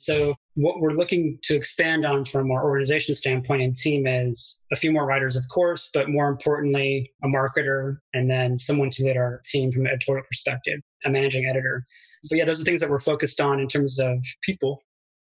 So, 0.00 0.36
what 0.54 0.80
we're 0.80 0.92
looking 0.92 1.38
to 1.42 1.56
expand 1.56 2.06
on 2.06 2.24
from 2.24 2.52
our 2.52 2.64
organization 2.64 3.16
standpoint 3.16 3.62
and 3.62 3.74
team 3.74 4.06
is 4.06 4.62
a 4.72 4.76
few 4.76 4.92
more 4.92 5.04
writers, 5.06 5.34
of 5.34 5.44
course, 5.48 5.90
but 5.92 6.08
more 6.08 6.28
importantly, 6.28 7.12
a 7.24 7.26
marketer 7.26 7.98
and 8.14 8.30
then 8.30 8.60
someone 8.60 8.90
to 8.90 9.04
lead 9.04 9.16
our 9.16 9.42
team 9.44 9.72
from 9.72 9.82
an 9.82 9.88
editorial 9.88 10.24
perspective, 10.28 10.80
a 11.04 11.10
managing 11.10 11.46
editor. 11.46 11.84
But 12.28 12.38
yeah, 12.38 12.44
those 12.44 12.60
are 12.60 12.64
things 12.64 12.80
that 12.80 12.90
we're 12.90 12.98
focused 12.98 13.40
on 13.40 13.60
in 13.60 13.68
terms 13.68 13.98
of 13.98 14.24
people. 14.42 14.82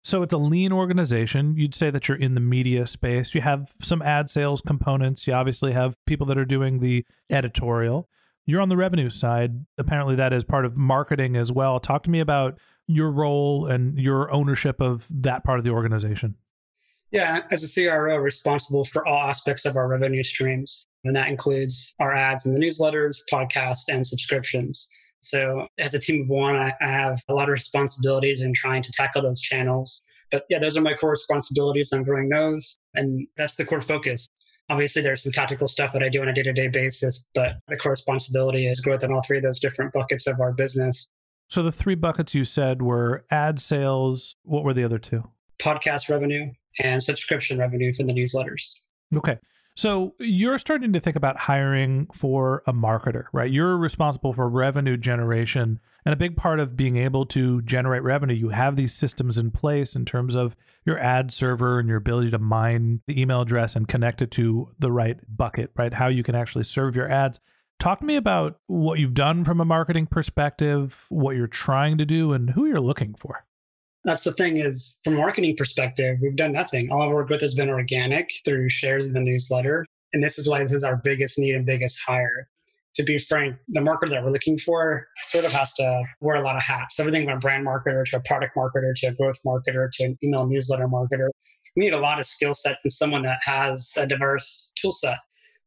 So 0.03 0.21
it's 0.21 0.33
a 0.33 0.37
lean 0.37 0.71
organization. 0.71 1.55
You'd 1.57 1.73
say 1.73 1.89
that 1.89 2.07
you're 2.07 2.17
in 2.17 2.35
the 2.35 2.39
media 2.39 2.85
space. 2.85 3.33
You 3.33 3.41
have 3.41 3.73
some 3.81 4.03
ad 4.03 4.29
sales 4.29 4.61
components. 4.61 5.25
You 5.25 5.33
obviously 5.33 5.73
have 5.73 5.95
people 6.05 6.27
that 6.27 6.37
are 6.37 6.45
doing 6.45 6.79
the 6.79 7.05
editorial. 7.31 8.07
You're 8.45 8.61
on 8.61 8.69
the 8.69 8.77
revenue 8.77 9.09
side. 9.09 9.65
Apparently, 9.79 10.15
that 10.15 10.31
is 10.31 10.43
part 10.43 10.65
of 10.65 10.77
marketing 10.77 11.35
as 11.35 11.51
well. 11.51 11.79
Talk 11.79 12.03
to 12.03 12.11
me 12.11 12.19
about 12.19 12.59
your 12.85 13.09
role 13.09 13.65
and 13.65 13.97
your 13.97 14.31
ownership 14.31 14.79
of 14.79 15.07
that 15.09 15.43
part 15.43 15.57
of 15.57 15.65
the 15.65 15.71
organization. 15.71 16.35
Yeah, 17.11 17.41
as 17.49 17.63
a 17.63 17.73
CRO, 17.73 18.17
responsible 18.17 18.85
for 18.85 19.07
all 19.07 19.27
aspects 19.29 19.65
of 19.65 19.75
our 19.75 19.87
revenue 19.87 20.23
streams. 20.23 20.85
And 21.03 21.15
that 21.15 21.29
includes 21.29 21.95
our 21.99 22.13
ads 22.13 22.45
in 22.45 22.53
the 22.53 22.59
newsletters, 22.59 23.21
podcasts, 23.31 23.85
and 23.89 24.05
subscriptions. 24.05 24.87
So, 25.25 25.67
as 25.79 25.94
a 25.94 26.00
team 26.00 26.22
of 26.22 26.29
one, 26.29 26.55
I, 26.55 26.74
I 26.82 26.88
have 26.88 27.22
a 27.27 27.34
lot 27.34 27.50
of 27.50 27.53
responsibilities 27.53 28.41
in 28.41 28.53
trying 28.53 28.84
to 28.84 28.91
tackle 28.91 29.24
those 29.24 29.41
channels. 29.41 30.01
But 30.32 30.46
yeah, 30.50 30.60
those 30.60 30.77
are 30.77 30.82
my 30.82 30.94
core 30.94 31.12
responsibilities. 31.12 31.91
I'm 31.94 32.03
growing 32.03 32.29
those, 32.29 32.77
and 32.94 33.27
that's 33.38 33.55
the 33.55 33.65
core 33.65 33.82
focus. 33.82 34.27
Obviously, 34.70 35.01
there's 35.01 35.24
some 35.24 35.32
tactical 35.32 35.67
stuff 35.67 35.94
that 35.94 36.03
I 36.03 36.10
do 36.10 36.22
on 36.22 36.27
a 36.27 36.34
day 36.34 36.44
to 36.44 36.53
day 36.53 36.67
basis, 36.67 37.27
but 37.34 37.58
the 37.67 37.77
core 37.77 37.91
responsibility 37.91 38.67
is 38.67 38.82
growth 38.82 39.03
in 39.03 39.12
all 39.12 39.22
three 39.22 39.38
of 39.38 39.44
those 39.44 39.60
different 39.60 39.94
buckets 39.94 40.27
of 40.27 40.39
our 40.39 40.53
business. 40.53 41.10
So 41.48 41.63
the 41.63 41.72
three 41.72 41.96
buckets 41.96 42.34
you 42.34 42.46
said 42.46 42.82
were 42.82 43.25
ad 43.29 43.60
sales. 43.60 44.36
What 44.44 44.63
were 44.63 44.74
the 44.74 44.84
other 44.84 44.98
two? 44.98 45.24
Podcast 45.60 46.10
revenue 46.10 46.51
and 46.79 47.01
subscription 47.01 47.60
revenue 47.60 47.94
from 47.94 48.08
the 48.08 48.13
newsletters. 48.13 48.74
Okay. 49.15 49.38
So 49.75 50.13
you're 50.20 50.58
starting 50.58 50.94
to 50.94 51.01
think 51.01 51.17
about 51.17 51.38
hiring 51.38 52.08
for 52.13 52.63
a 52.65 52.72
marketer, 52.72 53.25
right? 53.34 53.51
You're 53.51 53.77
responsible 53.77 54.32
for 54.32 54.48
revenue 54.48 54.96
generation. 54.96 55.82
And 56.05 56.13
a 56.13 56.17
big 56.17 56.38
part 56.38 56.62
of 56.62 56.77
being 56.77 56.96
able 56.96 57.25
to 57.27 57.62
generate 57.63 58.03
revenue, 58.03 58.36
you 58.36 58.50
have 58.50 58.77
these 58.77 58.94
systems 58.94 59.38
in 59.38 59.51
place 59.51 59.96
in 59.96 60.05
terms 60.05 60.34
of 60.34 60.55
your 60.86 60.98
ad 61.00 61.32
server 61.34 61.77
and 61.79 61.89
your 61.89 61.98
ability 61.98 62.32
to 62.32 62.39
mine 62.39 63.01
the 63.08 63.20
email 63.20 63.41
address 63.41 63.75
and 63.75 63.88
connect 63.88 64.22
it 64.22 64.32
to 64.32 64.72
the 64.79 64.91
right 64.91 65.20
bucket, 65.27 65.72
right? 65.75 65.94
How 65.94 66.08
you 66.08 66.24
can 66.24 66.36
actually 66.36 66.63
serve 66.63 66.96
your 66.96 67.12
ads. 67.12 67.41
Talk 67.77 68.00
to 68.00 68.05
me 68.05 68.15
about 68.15 68.60
what 68.67 69.00
you've 69.00 69.13
done 69.13 69.44
from 69.44 69.60
a 69.60 69.65
marketing 69.65 70.05
perspective, 70.05 71.05
what 71.10 71.36
you're 71.36 71.48
trying 71.48 71.98
to 71.98 72.05
do, 72.05 72.32
and 72.32 72.51
who 72.51 72.65
you're 72.65 72.79
looking 72.79 73.13
for. 73.15 73.46
That's 74.05 74.24
the 74.24 74.33
thing 74.33 74.57
is 74.57 75.00
from 75.03 75.15
a 75.15 75.17
marketing 75.17 75.55
perspective, 75.57 76.19
we've 76.21 76.35
done 76.35 76.51
nothing. 76.51 76.91
All 76.91 77.01
of 77.01 77.09
our 77.09 77.24
growth 77.24 77.41
has 77.41 77.55
been 77.55 77.69
organic 77.69 78.29
through 78.45 78.69
shares 78.69 79.07
in 79.07 79.13
the 79.13 79.19
newsletter. 79.19 79.83
And 80.13 80.24
this 80.24 80.38
is 80.38 80.47
why 80.47 80.62
this 80.62 80.74
is 80.74 80.83
our 80.83 80.95
biggest 80.95 81.39
need 81.39 81.55
and 81.55 81.65
biggest 81.65 82.00
hire. 82.05 82.47
To 82.97 83.03
be 83.03 83.17
frank, 83.17 83.55
the 83.67 83.79
marketer 83.81 84.12
that 84.12 84.24
we're 84.24 84.31
looking 84.31 84.59
for 84.59 85.07
sort 85.24 85.43
of 85.43 85.51
has 85.51 85.74
to 85.74 86.03
wear 86.21 86.35
a 86.35 86.41
lot 86.41 86.55
of 86.55 86.62
hats. 86.62 87.00
Everything 87.00 87.25
from 87.25 87.38
a 87.38 87.39
brand 87.39 87.65
marketer 87.65 88.05
to 88.05 88.17
a 88.17 88.19
product 88.21 88.55
marketer 88.55 88.93
to 88.95 89.07
a 89.07 89.12
growth 89.12 89.39
marketer 89.43 89.89
to 89.91 90.03
an 90.05 90.17
email 90.24 90.45
newsletter 90.45 90.88
marketer. 90.88 91.27
We 91.75 91.83
need 91.83 91.93
a 91.93 92.00
lot 92.00 92.19
of 92.19 92.27
skill 92.27 92.53
sets 92.53 92.81
and 92.83 92.93
someone 92.93 93.24
that 93.24 93.39
has 93.43 93.91
a 93.97 94.05
diverse 94.05 94.71
tool 94.79 94.91
set. 94.91 95.17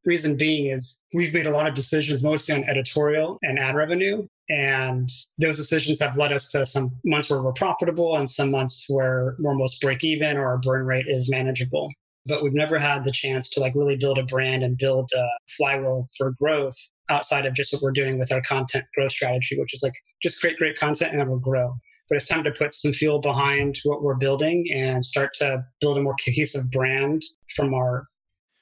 Reason 0.05 0.37
being 0.37 0.71
is 0.71 1.03
we've 1.13 1.35
made 1.35 1.47
a 1.47 1.51
lot 1.51 1.67
of 1.67 1.75
decisions 1.75 2.23
mostly 2.23 2.55
on 2.55 2.65
editorial 2.65 3.39
and 3.43 3.59
ad 3.59 3.75
revenue. 3.75 4.27
And 4.49 5.09
those 5.39 5.57
decisions 5.57 6.01
have 6.01 6.17
led 6.17 6.33
us 6.33 6.49
to 6.53 6.65
some 6.65 6.91
months 7.05 7.29
where 7.29 7.43
we're 7.43 7.53
profitable 7.53 8.17
and 8.17 8.29
some 8.31 8.51
months 8.51 8.87
where 8.89 9.37
we're 9.39 9.51
almost 9.51 9.81
break 9.81 10.05
even 10.05 10.37
or 10.37 10.47
our 10.47 10.59
burn 10.59 10.87
rate 10.87 11.07
is 11.07 11.31
manageable. 11.31 11.91
But 12.27 12.43
we've 12.43 12.55
never 12.55 12.79
had 12.79 13.05
the 13.05 13.13
chance 13.13 13.49
to 13.51 13.61
like 13.61 13.75
really 13.75 13.97
build 13.97 14.19
a 14.19 14.23
brand 14.25 14.63
and 14.63 14.77
build 14.77 15.11
a 15.15 15.29
flywheel 15.57 16.07
for 16.17 16.33
growth 16.33 16.77
outside 17.11 17.47
of 17.47 17.55
just 17.55 17.73
what 17.73 17.83
we're 17.83 17.93
doing 17.93 18.19
with 18.19 18.33
our 18.33 18.43
content 18.43 18.85
growth 18.95 19.13
strategy, 19.13 19.59
which 19.59 19.75
is 19.75 19.83
like 19.83 19.95
just 20.23 20.41
create 20.41 20.59
great 20.59 20.79
content 20.79 21.13
and 21.13 21.21
then 21.21 21.29
we'll 21.29 21.39
grow. 21.39 21.75
But 22.09 22.17
it's 22.17 22.27
time 22.27 22.45
to 22.45 22.51
put 22.51 22.73
some 22.73 22.93
fuel 22.93 23.21
behind 23.21 23.79
what 23.85 24.03
we're 24.03 24.15
building 24.15 24.67
and 24.75 25.05
start 25.05 25.35
to 25.35 25.63
build 25.81 25.99
a 25.99 26.01
more 26.01 26.17
cohesive 26.25 26.71
brand 26.71 27.23
from 27.55 27.75
our 27.75 28.07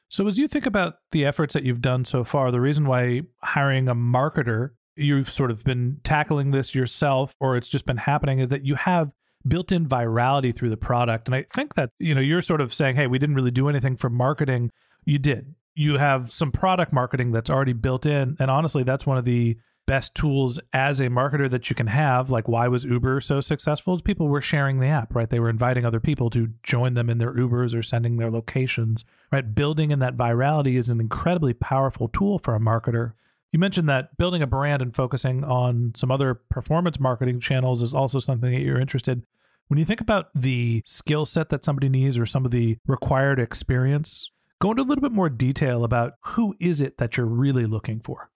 so, 0.08 0.26
as 0.26 0.38
you 0.38 0.46
think 0.46 0.66
about 0.66 0.98
the 1.10 1.24
efforts 1.24 1.54
that 1.54 1.64
you've 1.64 1.80
done 1.80 2.04
so 2.04 2.22
far, 2.22 2.50
the 2.50 2.60
reason 2.60 2.86
why 2.86 3.22
hiring 3.42 3.88
a 3.88 3.94
marketer, 3.94 4.70
you've 4.96 5.30
sort 5.30 5.50
of 5.50 5.62
been 5.64 6.00
tackling 6.02 6.50
this 6.50 6.74
yourself, 6.74 7.34
or 7.40 7.56
it's 7.56 7.68
just 7.68 7.86
been 7.86 7.98
happening, 7.98 8.38
is 8.38 8.48
that 8.48 8.64
you 8.64 8.74
have 8.74 9.12
built 9.46 9.70
in 9.70 9.86
virality 9.86 10.54
through 10.54 10.70
the 10.70 10.76
product. 10.76 11.28
And 11.28 11.34
I 11.34 11.44
think 11.52 11.74
that, 11.74 11.90
you 11.98 12.14
know, 12.14 12.20
you're 12.20 12.42
sort 12.42 12.60
of 12.60 12.74
saying, 12.74 12.96
hey, 12.96 13.06
we 13.06 13.18
didn't 13.18 13.36
really 13.36 13.50
do 13.50 13.68
anything 13.68 13.96
for 13.96 14.10
marketing. 14.10 14.72
You 15.04 15.18
did. 15.18 15.54
You 15.74 15.98
have 15.98 16.32
some 16.32 16.50
product 16.50 16.92
marketing 16.92 17.32
that's 17.32 17.50
already 17.50 17.74
built 17.74 18.06
in. 18.06 18.36
And 18.40 18.50
honestly, 18.50 18.82
that's 18.82 19.06
one 19.06 19.18
of 19.18 19.24
the 19.24 19.56
best 19.86 20.16
tools 20.16 20.58
as 20.72 20.98
a 20.98 21.06
marketer 21.08 21.48
that 21.48 21.70
you 21.70 21.76
can 21.76 21.86
have. 21.86 22.28
Like, 22.28 22.48
why 22.48 22.66
was 22.66 22.84
Uber 22.84 23.20
so 23.20 23.40
successful? 23.40 23.94
Is 23.94 24.02
people 24.02 24.26
were 24.26 24.40
sharing 24.40 24.80
the 24.80 24.88
app, 24.88 25.14
right? 25.14 25.30
They 25.30 25.38
were 25.38 25.50
inviting 25.50 25.84
other 25.84 26.00
people 26.00 26.28
to 26.30 26.48
join 26.64 26.94
them 26.94 27.08
in 27.08 27.18
their 27.18 27.32
Ubers 27.32 27.72
or 27.72 27.84
sending 27.84 28.16
their 28.16 28.30
locations, 28.30 29.04
right? 29.30 29.54
Building 29.54 29.92
in 29.92 30.00
that 30.00 30.16
virality 30.16 30.76
is 30.76 30.88
an 30.88 30.98
incredibly 30.98 31.52
powerful 31.52 32.08
tool 32.08 32.40
for 32.40 32.56
a 32.56 32.60
marketer. 32.60 33.12
You 33.56 33.60
mentioned 33.60 33.88
that 33.88 34.18
building 34.18 34.42
a 34.42 34.46
brand 34.46 34.82
and 34.82 34.94
focusing 34.94 35.42
on 35.42 35.94
some 35.96 36.10
other 36.10 36.34
performance 36.34 37.00
marketing 37.00 37.40
channels 37.40 37.80
is 37.80 37.94
also 37.94 38.18
something 38.18 38.50
that 38.50 38.60
you're 38.60 38.78
interested. 38.78 39.24
When 39.68 39.78
you 39.78 39.86
think 39.86 40.02
about 40.02 40.26
the 40.34 40.82
skill 40.84 41.24
set 41.24 41.48
that 41.48 41.64
somebody 41.64 41.88
needs 41.88 42.18
or 42.18 42.26
some 42.26 42.44
of 42.44 42.50
the 42.50 42.76
required 42.86 43.40
experience, 43.40 44.30
go 44.60 44.72
into 44.72 44.82
a 44.82 44.84
little 44.84 45.00
bit 45.00 45.12
more 45.12 45.30
detail 45.30 45.84
about 45.84 46.12
who 46.20 46.54
is 46.60 46.82
it 46.82 46.98
that 46.98 47.16
you're 47.16 47.24
really 47.24 47.64
looking 47.64 47.98
for 47.98 48.30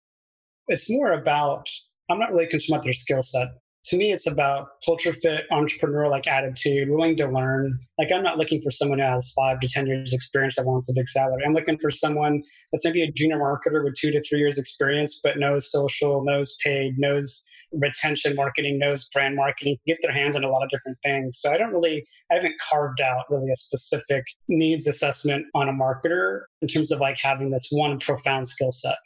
it's 0.71 0.89
more 0.89 1.13
about 1.13 1.69
I'm 2.09 2.19
not 2.19 2.33
really 2.33 2.47
concerned 2.47 2.77
about 2.77 2.85
their 2.85 2.93
skill 2.93 3.23
set 3.23 3.49
to 3.91 3.97
me, 3.97 4.13
it's 4.13 4.29
about 4.29 4.69
culture 4.85 5.13
fit, 5.13 5.47
entrepreneurial 5.51 6.11
like 6.11 6.29
attitude, 6.29 6.89
willing 6.89 7.17
to 7.17 7.27
learn. 7.27 7.77
Like 7.99 8.13
I'm 8.15 8.23
not 8.23 8.39
looking 8.39 8.63
for 8.63 8.71
someone 8.71 9.01
who 9.01 9.05
has 9.05 9.33
five 9.37 9.59
to 9.59 9.69
10 9.69 9.89
years 9.89 10.13
experience 10.13 10.55
that 10.57 10.65
wants 10.65 10.89
a 10.89 10.93
big 10.95 11.09
salary. 11.09 11.43
I'm 11.45 11.55
looking 11.55 11.77
for 11.77 11.91
someone 11.91 12.41
that's 12.71 12.85
maybe 12.85 13.03
a 13.03 13.11
junior 13.11 13.37
marketer 13.37 13.83
with 13.83 13.95
two 13.95 14.13
to 14.13 14.23
three 14.23 14.39
years 14.39 14.59
experience, 14.59 15.21
but 15.23 15.39
knows 15.39 15.73
social, 15.73 16.25
knows 16.25 16.57
paid, 16.63 16.99
knows 16.99 17.43
retention 17.73 18.37
marketing, 18.37 18.79
knows 18.79 19.09
brand 19.13 19.35
marketing, 19.35 19.77
get 19.89 19.99
their 20.03 20.13
hands 20.13 20.37
on 20.37 20.45
a 20.45 20.51
lot 20.51 20.63
of 20.63 20.71
different 20.71 20.99
things. 21.03 21.41
So 21.41 21.53
I 21.53 21.59
don't 21.59 21.73
really, 21.73 22.07
I 22.31 22.35
haven't 22.35 22.55
carved 22.61 23.01
out 23.01 23.25
really 23.29 23.51
a 23.51 23.57
specific 23.57 24.25
needs 24.47 24.87
assessment 24.87 25.47
on 25.57 25.69
a 25.69 25.73
marketer 25.73 26.43
in 26.63 26.69
terms 26.69 26.93
of 26.93 27.01
like 27.01 27.19
having 27.21 27.51
this 27.51 27.67
one 27.71 27.99
profound 27.99 28.47
skill 28.47 28.71
set. 28.71 28.99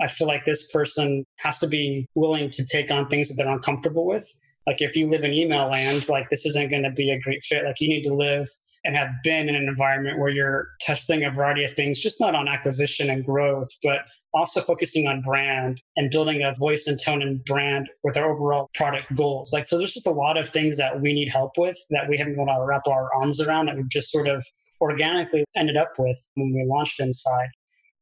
I 0.00 0.08
feel 0.08 0.26
like 0.26 0.44
this 0.44 0.70
person 0.70 1.24
has 1.36 1.58
to 1.60 1.66
be 1.66 2.06
willing 2.14 2.50
to 2.50 2.64
take 2.64 2.90
on 2.90 3.08
things 3.08 3.28
that 3.28 3.34
they're 3.36 3.52
uncomfortable 3.52 4.06
with. 4.06 4.26
Like 4.66 4.80
if 4.80 4.96
you 4.96 5.08
live 5.08 5.24
in 5.24 5.32
email 5.32 5.68
land, 5.68 6.08
like 6.08 6.30
this 6.30 6.46
isn't 6.46 6.70
going 6.70 6.84
to 6.84 6.90
be 6.90 7.10
a 7.10 7.20
great 7.20 7.42
fit. 7.44 7.64
Like 7.64 7.80
you 7.80 7.88
need 7.88 8.02
to 8.04 8.14
live 8.14 8.48
and 8.84 8.96
have 8.96 9.10
been 9.22 9.48
in 9.48 9.54
an 9.54 9.68
environment 9.68 10.18
where 10.18 10.28
you're 10.28 10.68
testing 10.80 11.24
a 11.24 11.30
variety 11.30 11.64
of 11.64 11.72
things, 11.72 12.00
just 12.00 12.20
not 12.20 12.34
on 12.34 12.48
acquisition 12.48 13.10
and 13.10 13.24
growth, 13.24 13.68
but 13.82 14.00
also 14.34 14.60
focusing 14.60 15.06
on 15.06 15.20
brand 15.22 15.80
and 15.96 16.10
building 16.10 16.42
a 16.42 16.54
voice 16.58 16.86
and 16.86 16.98
tone 17.00 17.22
and 17.22 17.44
brand 17.44 17.88
with 18.02 18.16
our 18.16 18.32
overall 18.32 18.70
product 18.74 19.14
goals. 19.14 19.52
Like, 19.52 19.66
so 19.66 19.78
there's 19.78 19.94
just 19.94 20.06
a 20.06 20.12
lot 20.12 20.36
of 20.36 20.48
things 20.48 20.78
that 20.78 21.00
we 21.00 21.12
need 21.12 21.28
help 21.28 21.52
with 21.58 21.76
that 21.90 22.08
we 22.08 22.16
haven't 22.16 22.34
been 22.34 22.48
able 22.48 22.60
to 22.60 22.66
wrap 22.66 22.86
our 22.88 23.10
arms 23.20 23.40
around 23.40 23.66
that 23.66 23.76
we've 23.76 23.88
just 23.88 24.10
sort 24.10 24.28
of 24.28 24.44
organically 24.80 25.44
ended 25.54 25.76
up 25.76 25.92
with 25.98 26.18
when 26.34 26.52
we 26.52 26.64
launched 26.66 26.98
Inside. 26.98 27.48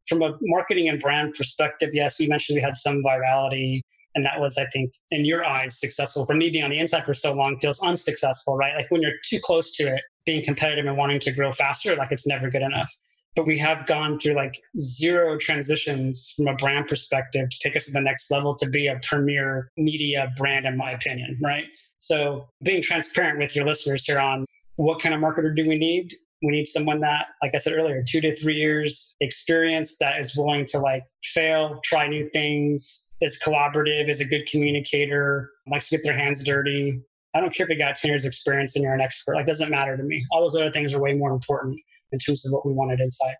From 0.08 0.22
a 0.22 0.36
marketing 0.42 0.88
and 0.88 1.00
brand 1.00 1.34
perspective, 1.34 1.90
yes, 1.92 2.18
you 2.18 2.28
mentioned 2.28 2.56
we 2.56 2.62
had 2.62 2.76
some 2.76 3.02
virality. 3.02 3.80
And 4.16 4.24
that 4.26 4.40
was, 4.40 4.58
I 4.58 4.66
think, 4.66 4.90
in 5.12 5.24
your 5.24 5.46
eyes, 5.46 5.78
successful. 5.78 6.26
For 6.26 6.34
me, 6.34 6.50
being 6.50 6.64
on 6.64 6.70
the 6.70 6.80
inside 6.80 7.04
for 7.04 7.14
so 7.14 7.32
long 7.32 7.60
feels 7.60 7.80
unsuccessful, 7.80 8.56
right? 8.56 8.74
Like 8.74 8.90
when 8.90 9.02
you're 9.02 9.12
too 9.24 9.38
close 9.40 9.70
to 9.76 9.84
it, 9.84 10.02
being 10.26 10.44
competitive 10.44 10.86
and 10.86 10.96
wanting 10.96 11.20
to 11.20 11.32
grow 11.32 11.52
faster, 11.52 11.94
like 11.94 12.10
it's 12.10 12.26
never 12.26 12.50
good 12.50 12.62
enough 12.62 12.90
but 13.36 13.46
we 13.46 13.58
have 13.58 13.86
gone 13.86 14.18
through 14.18 14.34
like 14.34 14.60
zero 14.76 15.38
transitions 15.38 16.32
from 16.36 16.48
a 16.48 16.54
brand 16.54 16.88
perspective 16.88 17.48
to 17.48 17.58
take 17.60 17.76
us 17.76 17.86
to 17.86 17.92
the 17.92 18.00
next 18.00 18.30
level 18.30 18.54
to 18.56 18.68
be 18.68 18.86
a 18.88 18.98
premier 19.02 19.70
media 19.76 20.32
brand, 20.36 20.66
in 20.66 20.76
my 20.76 20.92
opinion, 20.92 21.38
right? 21.42 21.64
So 21.98 22.48
being 22.62 22.82
transparent 22.82 23.38
with 23.38 23.54
your 23.54 23.66
listeners 23.66 24.04
here 24.04 24.18
on 24.18 24.46
what 24.76 25.00
kind 25.00 25.14
of 25.14 25.20
marketer 25.20 25.54
do 25.54 25.66
we 25.68 25.78
need? 25.78 26.14
We 26.42 26.50
need 26.50 26.68
someone 26.68 27.00
that, 27.00 27.26
like 27.42 27.54
I 27.54 27.58
said 27.58 27.74
earlier, 27.74 28.02
two 28.06 28.20
to 28.22 28.34
three 28.34 28.56
years 28.56 29.16
experience 29.20 29.98
that 29.98 30.20
is 30.20 30.36
willing 30.36 30.64
to 30.66 30.78
like 30.78 31.04
fail, 31.22 31.80
try 31.84 32.08
new 32.08 32.26
things, 32.26 33.06
is 33.20 33.40
collaborative, 33.44 34.08
is 34.08 34.20
a 34.20 34.24
good 34.24 34.46
communicator, 34.46 35.50
likes 35.70 35.88
to 35.88 35.96
get 35.96 36.04
their 36.04 36.16
hands 36.16 36.42
dirty. 36.42 37.00
I 37.34 37.40
don't 37.40 37.54
care 37.54 37.64
if 37.64 37.70
you 37.70 37.78
got 37.78 37.96
10 37.96 38.10
years 38.10 38.24
experience 38.24 38.74
and 38.74 38.82
you're 38.82 38.94
an 38.94 39.00
expert. 39.00 39.34
Like, 39.34 39.46
doesn't 39.46 39.70
matter 39.70 39.96
to 39.96 40.02
me. 40.02 40.24
All 40.32 40.40
those 40.40 40.56
other 40.56 40.72
things 40.72 40.94
are 40.94 41.00
way 41.00 41.12
more 41.12 41.32
important 41.32 41.78
in 42.12 42.18
terms 42.18 42.44
of 42.44 42.52
what 42.52 42.66
we 42.66 42.72
wanted 42.72 43.00
inside. 43.00 43.36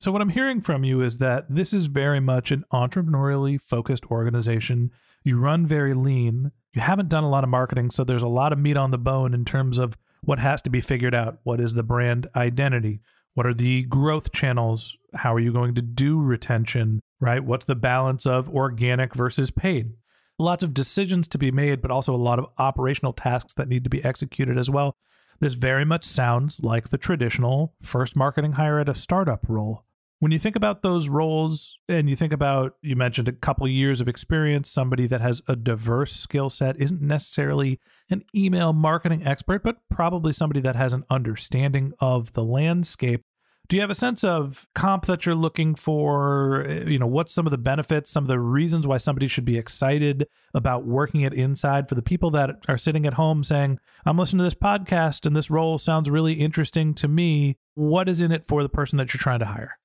So, 0.00 0.10
what 0.10 0.22
I'm 0.22 0.30
hearing 0.30 0.62
from 0.62 0.82
you 0.82 1.02
is 1.02 1.18
that 1.18 1.44
this 1.50 1.74
is 1.74 1.86
very 1.86 2.20
much 2.20 2.50
an 2.50 2.64
entrepreneurially 2.72 3.60
focused 3.60 4.06
organization. 4.06 4.90
You 5.24 5.38
run 5.38 5.66
very 5.66 5.92
lean. 5.92 6.52
You 6.72 6.80
haven't 6.80 7.10
done 7.10 7.24
a 7.24 7.28
lot 7.28 7.44
of 7.44 7.50
marketing, 7.50 7.90
so 7.90 8.04
there's 8.04 8.22
a 8.22 8.28
lot 8.28 8.52
of 8.52 8.58
meat 8.58 8.78
on 8.78 8.92
the 8.92 8.98
bone 8.98 9.34
in 9.34 9.44
terms 9.44 9.76
of 9.76 9.98
what 10.22 10.38
has 10.38 10.62
to 10.62 10.70
be 10.70 10.80
figured 10.80 11.14
out. 11.14 11.38
What 11.42 11.60
is 11.60 11.74
the 11.74 11.82
brand 11.82 12.28
identity? 12.34 13.00
What 13.34 13.46
are 13.46 13.54
the 13.54 13.84
growth 13.84 14.32
channels? 14.32 14.96
How 15.14 15.34
are 15.34 15.40
you 15.40 15.52
going 15.52 15.74
to 15.76 15.82
do 15.82 16.20
retention? 16.20 17.00
Right? 17.20 17.44
What's 17.44 17.66
the 17.66 17.74
balance 17.74 18.26
of 18.26 18.48
organic 18.48 19.14
versus 19.14 19.50
paid? 19.50 19.92
Lots 20.38 20.62
of 20.62 20.72
decisions 20.72 21.28
to 21.28 21.38
be 21.38 21.50
made, 21.50 21.82
but 21.82 21.90
also 21.90 22.14
a 22.14 22.16
lot 22.16 22.38
of 22.38 22.46
operational 22.58 23.12
tasks 23.12 23.52
that 23.54 23.68
need 23.68 23.84
to 23.84 23.90
be 23.90 24.02
executed 24.02 24.56
as 24.56 24.70
well. 24.70 24.96
This 25.38 25.54
very 25.54 25.84
much 25.84 26.04
sounds 26.04 26.60
like 26.62 26.88
the 26.88 26.98
traditional 26.98 27.74
first 27.82 28.16
marketing 28.16 28.52
hire 28.52 28.78
at 28.78 28.88
a 28.88 28.94
startup 28.94 29.44
role. 29.48 29.84
When 30.20 30.32
you 30.32 30.38
think 30.38 30.54
about 30.54 30.82
those 30.82 31.08
roles 31.08 31.78
and 31.88 32.10
you 32.10 32.14
think 32.14 32.34
about, 32.34 32.74
you 32.82 32.94
mentioned 32.94 33.26
a 33.26 33.32
couple 33.32 33.66
years 33.66 34.02
of 34.02 34.08
experience, 34.08 34.70
somebody 34.70 35.06
that 35.06 35.22
has 35.22 35.40
a 35.48 35.56
diverse 35.56 36.12
skill 36.12 36.50
set 36.50 36.78
isn't 36.78 37.00
necessarily 37.00 37.80
an 38.10 38.24
email 38.34 38.74
marketing 38.74 39.26
expert, 39.26 39.62
but 39.62 39.78
probably 39.88 40.34
somebody 40.34 40.60
that 40.60 40.76
has 40.76 40.92
an 40.92 41.04
understanding 41.08 41.94
of 42.00 42.34
the 42.34 42.44
landscape. 42.44 43.22
Do 43.68 43.76
you 43.76 43.80
have 43.80 43.90
a 43.90 43.94
sense 43.94 44.22
of 44.22 44.68
comp 44.74 45.06
that 45.06 45.24
you're 45.24 45.34
looking 45.34 45.74
for? 45.74 46.66
You 46.68 46.98
know, 46.98 47.06
what's 47.06 47.32
some 47.32 47.46
of 47.46 47.50
the 47.50 47.56
benefits, 47.56 48.10
some 48.10 48.24
of 48.24 48.28
the 48.28 48.40
reasons 48.40 48.86
why 48.86 48.98
somebody 48.98 49.26
should 49.26 49.46
be 49.46 49.56
excited 49.56 50.26
about 50.52 50.84
working 50.84 51.24
at 51.24 51.32
Inside 51.32 51.88
for 51.88 51.94
the 51.94 52.02
people 52.02 52.30
that 52.32 52.50
are 52.68 52.76
sitting 52.76 53.06
at 53.06 53.14
home 53.14 53.42
saying, 53.42 53.78
I'm 54.04 54.18
listening 54.18 54.40
to 54.40 54.44
this 54.44 54.54
podcast 54.54 55.24
and 55.24 55.34
this 55.34 55.50
role 55.50 55.78
sounds 55.78 56.10
really 56.10 56.34
interesting 56.34 56.92
to 56.94 57.08
me. 57.08 57.56
What 57.72 58.06
is 58.06 58.20
in 58.20 58.32
it 58.32 58.46
for 58.46 58.62
the 58.62 58.68
person 58.68 58.98
that 58.98 59.14
you're 59.14 59.18
trying 59.18 59.38
to 59.38 59.46
hire? 59.46 59.79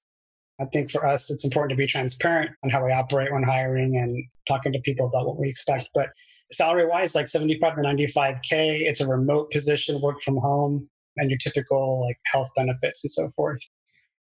I 0.59 0.65
think 0.65 0.89
for 0.89 1.05
us, 1.05 1.29
it's 1.29 1.43
important 1.43 1.71
to 1.71 1.75
be 1.75 1.87
transparent 1.87 2.51
on 2.63 2.69
how 2.69 2.85
we 2.85 2.91
operate 2.91 3.31
when 3.31 3.43
hiring 3.43 3.97
and 3.97 4.23
talking 4.47 4.71
to 4.71 4.79
people 4.79 5.07
about 5.07 5.25
what 5.25 5.37
we 5.37 5.49
expect. 5.49 5.89
But 5.93 6.09
salary 6.51 6.87
wise, 6.87 7.13
like 7.13 7.27
75 7.27 7.75
to 7.75 7.81
95K, 7.81 8.41
it's 8.87 9.01
a 9.01 9.07
remote 9.07 9.51
position, 9.51 10.01
work 10.01 10.21
from 10.21 10.37
home, 10.37 10.89
and 11.17 11.29
your 11.29 11.39
typical 11.39 12.01
like 12.01 12.17
health 12.31 12.49
benefits 12.55 13.03
and 13.03 13.11
so 13.11 13.29
forth 13.35 13.59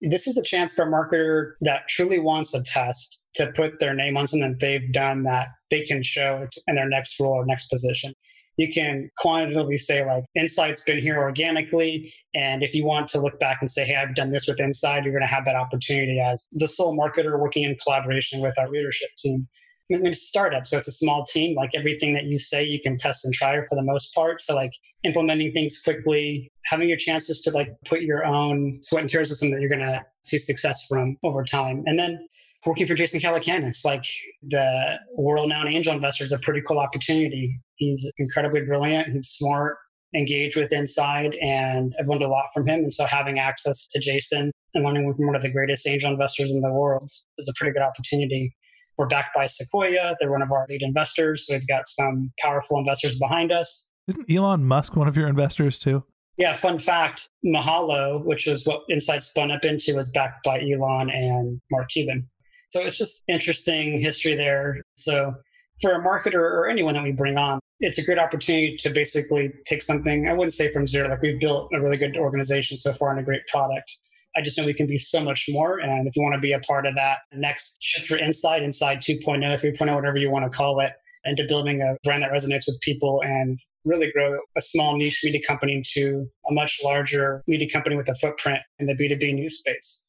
this 0.01 0.27
is 0.27 0.37
a 0.37 0.43
chance 0.43 0.73
for 0.73 0.83
a 0.83 0.91
marketer 0.91 1.53
that 1.61 1.87
truly 1.87 2.19
wants 2.19 2.53
a 2.53 2.63
test 2.63 3.19
to 3.35 3.51
put 3.55 3.79
their 3.79 3.93
name 3.93 4.17
on 4.17 4.27
something 4.27 4.57
they've 4.59 4.91
done 4.91 5.23
that 5.23 5.47
they 5.69 5.81
can 5.81 6.03
show 6.03 6.47
in 6.67 6.75
their 6.75 6.89
next 6.89 7.19
role 7.19 7.33
or 7.33 7.45
next 7.45 7.69
position. 7.69 8.13
You 8.57 8.71
can 8.71 9.09
quantitatively 9.17 9.77
say, 9.77 10.05
like, 10.05 10.25
Inside's 10.35 10.81
been 10.81 10.99
here 10.99 11.17
organically. 11.17 12.13
And 12.35 12.61
if 12.61 12.75
you 12.75 12.85
want 12.85 13.07
to 13.09 13.21
look 13.21 13.39
back 13.39 13.59
and 13.61 13.71
say, 13.71 13.85
hey, 13.85 13.95
I've 13.95 14.13
done 14.13 14.31
this 14.31 14.45
with 14.47 14.59
Inside, 14.59 15.05
you're 15.05 15.13
going 15.13 15.27
to 15.27 15.33
have 15.33 15.45
that 15.45 15.55
opportunity 15.55 16.19
as 16.19 16.47
the 16.51 16.67
sole 16.67 16.95
marketer 16.95 17.39
working 17.39 17.63
in 17.63 17.75
collaboration 17.75 18.41
with 18.41 18.59
our 18.59 18.69
leadership 18.69 19.09
team. 19.17 19.47
I 19.89 19.97
mean, 19.97 20.05
it's 20.07 20.21
a 20.21 20.25
startup, 20.25 20.67
so 20.67 20.77
it's 20.77 20.87
a 20.87 20.91
small 20.91 21.25
team. 21.25 21.55
Like 21.55 21.71
everything 21.75 22.13
that 22.13 22.25
you 22.25 22.37
say, 22.37 22.63
you 22.63 22.79
can 22.81 22.97
test 22.97 23.25
and 23.25 23.33
try 23.33 23.57
for 23.67 23.75
the 23.75 23.83
most 23.83 24.13
part. 24.13 24.39
So, 24.39 24.55
like, 24.55 24.71
implementing 25.03 25.51
things 25.53 25.81
quickly, 25.81 26.51
having 26.65 26.87
your 26.87 26.97
chances 26.97 27.41
to 27.41 27.51
like 27.51 27.69
put 27.85 28.01
your 28.01 28.25
own 28.25 28.79
sweat 28.83 29.01
and 29.01 29.09
tears 29.09 29.29
with 29.29 29.39
something 29.39 29.55
that 29.55 29.61
you're 29.61 29.69
going 29.69 29.81
to 29.81 30.05
see 30.23 30.39
success 30.39 30.85
from 30.87 31.17
over 31.23 31.43
time. 31.43 31.83
And 31.87 31.97
then 31.97 32.25
working 32.65 32.85
for 32.87 32.95
Jason 32.95 33.19
Calacanis, 33.19 33.83
like 33.83 34.05
the 34.47 34.99
world 35.15 35.49
now 35.49 35.65
angel 35.65 35.93
investor 35.93 36.23
is 36.23 36.31
a 36.31 36.39
pretty 36.39 36.61
cool 36.61 36.79
opportunity. 36.79 37.59
He's 37.75 38.11
incredibly 38.17 38.61
brilliant. 38.61 39.13
He's 39.13 39.29
smart, 39.29 39.77
engaged 40.15 40.57
with 40.57 40.71
Inside, 40.71 41.35
and 41.41 41.93
I've 41.99 42.07
learned 42.07 42.23
a 42.23 42.27
lot 42.27 42.45
from 42.53 42.67
him. 42.67 42.81
And 42.81 42.93
so 42.93 43.05
having 43.05 43.39
access 43.39 43.87
to 43.87 43.99
Jason 43.99 44.51
and 44.73 44.85
learning 44.85 45.11
from 45.15 45.27
one 45.27 45.35
of 45.35 45.41
the 45.41 45.51
greatest 45.51 45.87
angel 45.87 46.11
investors 46.11 46.53
in 46.53 46.61
the 46.61 46.71
world 46.71 47.09
is 47.37 47.47
a 47.47 47.53
pretty 47.57 47.73
good 47.73 47.81
opportunity. 47.81 48.55
We're 48.97 49.07
backed 49.07 49.33
by 49.33 49.47
Sequoia. 49.47 50.15
They're 50.19 50.31
one 50.31 50.43
of 50.43 50.51
our 50.51 50.65
lead 50.69 50.83
investors. 50.83 51.47
So 51.47 51.55
we've 51.55 51.67
got 51.67 51.87
some 51.87 52.31
powerful 52.39 52.77
investors 52.77 53.17
behind 53.17 53.51
us. 53.51 53.89
Isn't 54.07 54.29
Elon 54.29 54.63
Musk 54.65 54.95
one 54.95 55.07
of 55.07 55.17
your 55.17 55.27
investors 55.27 55.79
too? 55.79 56.03
Yeah, 56.37 56.55
fun 56.55 56.79
fact 56.79 57.29
Mahalo, 57.45 58.23
which 58.23 58.47
is 58.47 58.65
what 58.65 58.81
Inside 58.89 59.23
spun 59.23 59.51
up 59.51 59.63
into, 59.63 59.95
was 59.95 60.09
backed 60.09 60.43
by 60.43 60.59
Elon 60.61 61.09
and 61.09 61.59
Mark 61.71 61.89
Cuban. 61.89 62.27
So 62.71 62.81
it's 62.81 62.97
just 62.97 63.23
interesting 63.27 63.99
history 63.99 64.35
there. 64.35 64.81
So 64.95 65.33
for 65.81 65.91
a 65.93 65.99
marketer 65.99 66.35
or 66.35 66.69
anyone 66.69 66.93
that 66.93 67.03
we 67.03 67.11
bring 67.11 67.37
on, 67.37 67.59
it's 67.79 67.97
a 67.97 68.05
great 68.05 68.19
opportunity 68.19 68.77
to 68.77 68.89
basically 68.89 69.51
take 69.65 69.81
something, 69.81 70.29
I 70.29 70.33
wouldn't 70.33 70.53
say 70.53 70.71
from 70.71 70.87
zero, 70.87 71.09
like 71.09 71.21
we've 71.21 71.39
built 71.39 71.69
a 71.73 71.81
really 71.81 71.97
good 71.97 72.15
organization 72.15 72.77
so 72.77 72.93
far 72.93 73.11
and 73.11 73.19
a 73.19 73.23
great 73.23 73.45
product. 73.47 73.91
I 74.37 74.41
just 74.41 74.57
know 74.57 74.65
we 74.65 74.73
can 74.73 74.87
be 74.87 74.97
so 74.97 75.21
much 75.21 75.47
more. 75.49 75.79
And 75.79 76.07
if 76.07 76.15
you 76.15 76.21
want 76.21 76.35
to 76.35 76.39
be 76.39 76.53
a 76.53 76.59
part 76.59 76.85
of 76.85 76.95
that 76.95 77.19
next 77.33 77.77
shift 77.81 78.07
for 78.07 78.17
Inside, 78.17 78.63
Inside 78.63 79.01
2.0, 79.01 79.41
3.0, 79.41 79.95
whatever 79.95 80.17
you 80.17 80.29
want 80.29 80.49
to 80.49 80.55
call 80.55 80.79
it, 80.79 80.93
into 81.25 81.43
building 81.47 81.81
a 81.81 81.97
brand 82.03 82.23
that 82.23 82.31
resonates 82.31 82.67
with 82.67 82.79
people 82.81 83.21
and 83.23 83.59
really 83.83 84.11
grow 84.11 84.39
a 84.55 84.61
small 84.61 84.95
niche 84.95 85.21
media 85.23 85.41
company 85.45 85.75
into 85.75 86.27
a 86.49 86.53
much 86.53 86.79
larger 86.83 87.43
media 87.47 87.69
company 87.69 87.95
with 87.97 88.07
a 88.07 88.15
footprint 88.15 88.59
in 88.79 88.85
the 88.85 88.95
B2B 88.95 89.33
news 89.33 89.59
space. 89.59 90.00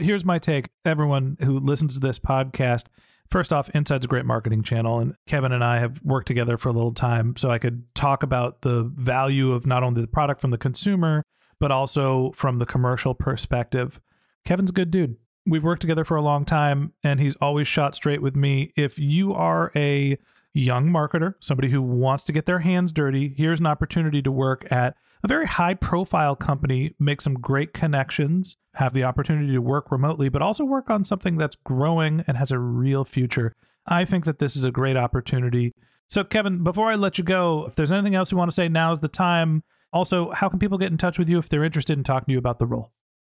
Here's 0.00 0.24
my 0.24 0.38
take. 0.38 0.70
Everyone 0.84 1.36
who 1.40 1.60
listens 1.60 1.94
to 1.94 2.00
this 2.00 2.18
podcast, 2.18 2.86
first 3.30 3.52
off, 3.52 3.68
Inside's 3.74 4.06
a 4.06 4.08
great 4.08 4.24
marketing 4.24 4.62
channel, 4.62 4.98
and 4.98 5.14
Kevin 5.26 5.52
and 5.52 5.62
I 5.62 5.78
have 5.78 6.00
worked 6.02 6.26
together 6.26 6.56
for 6.56 6.70
a 6.70 6.72
little 6.72 6.94
time, 6.94 7.36
so 7.36 7.50
I 7.50 7.58
could 7.58 7.84
talk 7.94 8.22
about 8.22 8.62
the 8.62 8.84
value 8.96 9.52
of 9.52 9.66
not 9.66 9.82
only 9.82 10.00
the 10.00 10.08
product 10.08 10.40
from 10.40 10.50
the 10.50 10.58
consumer, 10.58 11.22
but 11.58 11.70
also 11.70 12.32
from 12.34 12.58
the 12.58 12.66
commercial 12.66 13.14
perspective. 13.14 14.00
Kevin's 14.46 14.70
a 14.70 14.72
good 14.72 14.90
dude. 14.90 15.16
We've 15.46 15.64
worked 15.64 15.82
together 15.82 16.04
for 16.04 16.16
a 16.16 16.22
long 16.22 16.46
time, 16.46 16.94
and 17.04 17.20
he's 17.20 17.36
always 17.36 17.68
shot 17.68 17.94
straight 17.94 18.22
with 18.22 18.34
me. 18.34 18.72
If 18.76 18.98
you 18.98 19.34
are 19.34 19.70
a 19.76 20.16
young 20.52 20.88
marketer, 20.88 21.34
somebody 21.40 21.70
who 21.70 21.80
wants 21.82 22.24
to 22.24 22.32
get 22.32 22.46
their 22.46 22.60
hands 22.60 22.92
dirty, 22.92 23.34
here's 23.36 23.60
an 23.60 23.66
opportunity 23.66 24.20
to 24.22 24.32
work 24.32 24.66
at 24.70 24.96
a 25.22 25.28
very 25.28 25.46
high 25.46 25.74
profile 25.74 26.34
company, 26.34 26.92
make 26.98 27.20
some 27.20 27.34
great 27.34 27.72
connections, 27.72 28.56
have 28.74 28.94
the 28.94 29.04
opportunity 29.04 29.52
to 29.52 29.60
work 29.60 29.90
remotely, 29.92 30.28
but 30.28 30.42
also 30.42 30.64
work 30.64 30.88
on 30.90 31.04
something 31.04 31.36
that's 31.36 31.56
growing 31.64 32.24
and 32.26 32.36
has 32.36 32.50
a 32.50 32.58
real 32.58 33.04
future. 33.04 33.54
I 33.86 34.04
think 34.04 34.24
that 34.24 34.38
this 34.38 34.56
is 34.56 34.64
a 34.64 34.70
great 34.70 34.96
opportunity 34.96 35.72
So, 36.10 36.24
Kevin, 36.24 36.64
before 36.64 36.90
I 36.90 36.96
let 36.96 37.18
you 37.18 37.24
go, 37.24 37.66
if 37.66 37.76
there's 37.76 37.92
anything 37.92 38.16
else 38.16 38.32
you 38.32 38.36
want 38.36 38.50
to 38.50 38.54
say, 38.54 38.68
now 38.68 38.90
is 38.92 38.98
the 38.98 39.08
time. 39.08 39.62
Also, 39.92 40.30
how 40.32 40.48
can 40.48 40.58
people 40.58 40.76
get 40.76 40.90
in 40.90 40.98
touch 40.98 41.18
with 41.18 41.28
you 41.28 41.38
if 41.38 41.48
they're 41.48 41.62
interested 41.64 41.96
in 41.96 42.02
talking 42.02 42.26
to 42.26 42.32
you 42.32 42.38
about 42.38 42.58
the 42.58 42.66
role? 42.66 42.90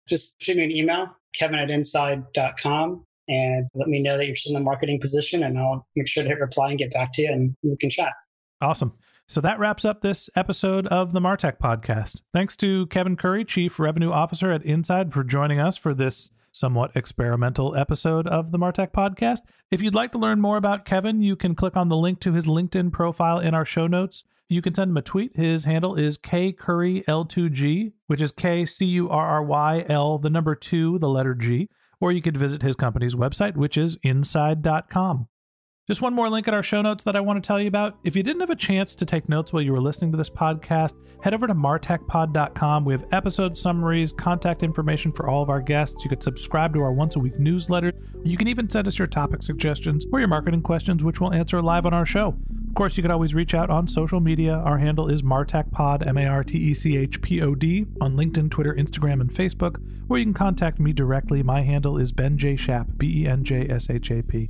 Just 0.08 0.36
shoot 0.41 0.58
me 0.58 0.63
an 0.63 0.71
email, 0.71 1.15
kevin 1.36 1.60
at 1.60 1.69
inside.com, 1.69 3.06
and 3.27 3.67
let 3.73 3.88
me 3.88 4.01
know 4.01 4.17
that 4.17 4.27
you're 4.27 4.36
still 4.36 4.55
in 4.55 4.62
the 4.62 4.65
marketing 4.65 4.99
position, 4.99 5.43
and 5.43 5.57
I'll 5.57 5.88
make 5.95 6.07
sure 6.07 6.23
to 6.23 6.29
hit 6.29 6.39
reply 6.39 6.69
and 6.69 6.79
get 6.79 6.93
back 6.93 7.13
to 7.13 7.21
you, 7.21 7.31
and 7.31 7.55
we 7.63 7.75
can 7.77 7.89
chat. 7.89 8.12
Awesome. 8.62 8.93
So 9.27 9.41
that 9.41 9.59
wraps 9.59 9.86
up 9.86 10.01
this 10.01 10.29
episode 10.36 10.86
of 10.88 11.13
the 11.13 11.21
Martech 11.21 11.57
podcast. 11.57 12.21
Thanks 12.33 12.55
to 12.57 12.88
Kevin 12.88 13.15
Curry, 13.15 13.45
Chief 13.45 13.79
Revenue 13.79 14.12
Officer 14.12 14.51
at 14.51 14.63
Inside, 14.63 15.13
for 15.13 15.23
joining 15.23 15.59
us 15.59 15.77
for 15.77 15.93
this 15.93 16.31
somewhat 16.51 16.91
experimental 16.95 17.75
episode 17.75 18.27
of 18.27 18.51
the 18.51 18.59
Martech 18.59 18.91
podcast. 18.91 19.39
If 19.71 19.81
you'd 19.81 19.95
like 19.95 20.12
to 20.12 20.19
learn 20.19 20.39
more 20.39 20.57
about 20.57 20.86
Kevin, 20.86 21.21
you 21.21 21.36
can 21.36 21.55
click 21.55 21.75
on 21.75 21.89
the 21.89 21.97
link 21.97 22.19
to 22.21 22.33
his 22.33 22.45
LinkedIn 22.45 22.91
profile 22.91 23.39
in 23.39 23.55
our 23.55 23.65
show 23.65 23.88
notes. 23.88 24.23
You 24.49 24.62
can 24.62 24.75
send 24.75 24.91
him 24.91 24.97
a 24.97 25.01
tweet. 25.01 25.36
His 25.36 25.65
handle 25.65 25.95
is 25.95 26.17
kcurryl2g, 26.17 27.93
which 28.07 28.21
is 28.21 28.31
K 28.31 28.65
C 28.65 28.86
U 28.86 29.09
R 29.09 29.27
R 29.27 29.43
Y 29.43 29.86
L, 29.89 30.19
the 30.19 30.29
number 30.29 30.53
two, 30.53 30.99
the 30.99 31.09
letter 31.09 31.33
G. 31.33 31.69
Or 32.03 32.11
you 32.11 32.21
could 32.21 32.35
visit 32.35 32.63
his 32.63 32.75
company's 32.75 33.15
website, 33.15 33.55
which 33.55 33.77
is 33.77 33.97
inside.com. 34.03 35.29
Just 35.87 36.01
one 36.01 36.13
more 36.13 36.29
link 36.29 36.49
in 36.49 36.53
our 36.53 36.61
show 36.61 36.81
notes 36.81 37.05
that 37.05 37.15
I 37.15 37.21
want 37.21 37.41
to 37.41 37.47
tell 37.47 37.61
you 37.61 37.69
about. 37.69 37.97
If 38.03 38.17
you 38.17 38.23
didn't 38.23 38.41
have 38.41 38.49
a 38.49 38.57
chance 38.57 38.93
to 38.95 39.05
take 39.05 39.29
notes 39.29 39.53
while 39.53 39.61
you 39.61 39.71
were 39.71 39.79
listening 39.79 40.11
to 40.11 40.17
this 40.17 40.29
podcast, 40.29 40.95
head 41.23 41.33
over 41.33 41.47
to 41.47 41.55
martechpod.com. 41.55 42.83
We 42.83 42.93
have 42.93 43.05
episode 43.13 43.55
summaries, 43.55 44.11
contact 44.11 44.63
information 44.63 45.13
for 45.13 45.29
all 45.29 45.41
of 45.41 45.49
our 45.49 45.61
guests. 45.61 46.03
You 46.03 46.09
could 46.09 46.21
subscribe 46.21 46.73
to 46.73 46.81
our 46.81 46.91
once 46.91 47.15
a 47.15 47.19
week 47.19 47.39
newsletter. 47.39 47.93
You 48.25 48.35
can 48.35 48.49
even 48.49 48.69
send 48.69 48.85
us 48.85 48.99
your 48.99 49.07
topic 49.07 49.41
suggestions 49.41 50.05
or 50.11 50.19
your 50.19 50.27
marketing 50.27 50.61
questions, 50.61 51.05
which 51.05 51.21
we'll 51.21 51.33
answer 51.33 51.61
live 51.61 51.85
on 51.85 51.93
our 51.93 52.05
show. 52.05 52.35
Of 52.73 52.75
course, 52.75 52.97
you 52.97 53.03
could 53.03 53.12
always 53.12 53.36
reach 53.36 53.53
out 53.53 53.69
on 53.69 53.86
social 53.86 54.19
media. 54.19 54.55
Our 54.55 54.79
handle 54.79 55.07
is 55.07 55.21
martechpod, 55.21 56.07
M 56.07 56.17
A 56.17 56.25
R 56.25 56.43
T 56.43 56.57
E 56.57 56.73
C 56.73 56.97
H 56.97 57.21
P 57.21 57.39
O 57.39 57.53
D, 57.53 57.86
on 58.01 58.17
LinkedIn, 58.17 58.49
Twitter, 58.49 58.73
Instagram, 58.73 59.21
and 59.21 59.31
Facebook, 59.31 59.79
or 60.09 60.17
you 60.17 60.25
can 60.25 60.33
contact 60.33 60.79
me 60.79 60.91
directly. 60.91 61.43
My 61.43 61.62
handle 61.62 61.99
is 61.99 62.12
Ben 62.12 62.36
J. 62.36 62.55
Shap, 62.55 62.88
B 62.97 63.25
E 63.25 63.27
N 63.27 63.43
J 63.43 63.69
S 63.69 63.91
H 63.91 64.09
A 64.09 64.23
P. 64.23 64.49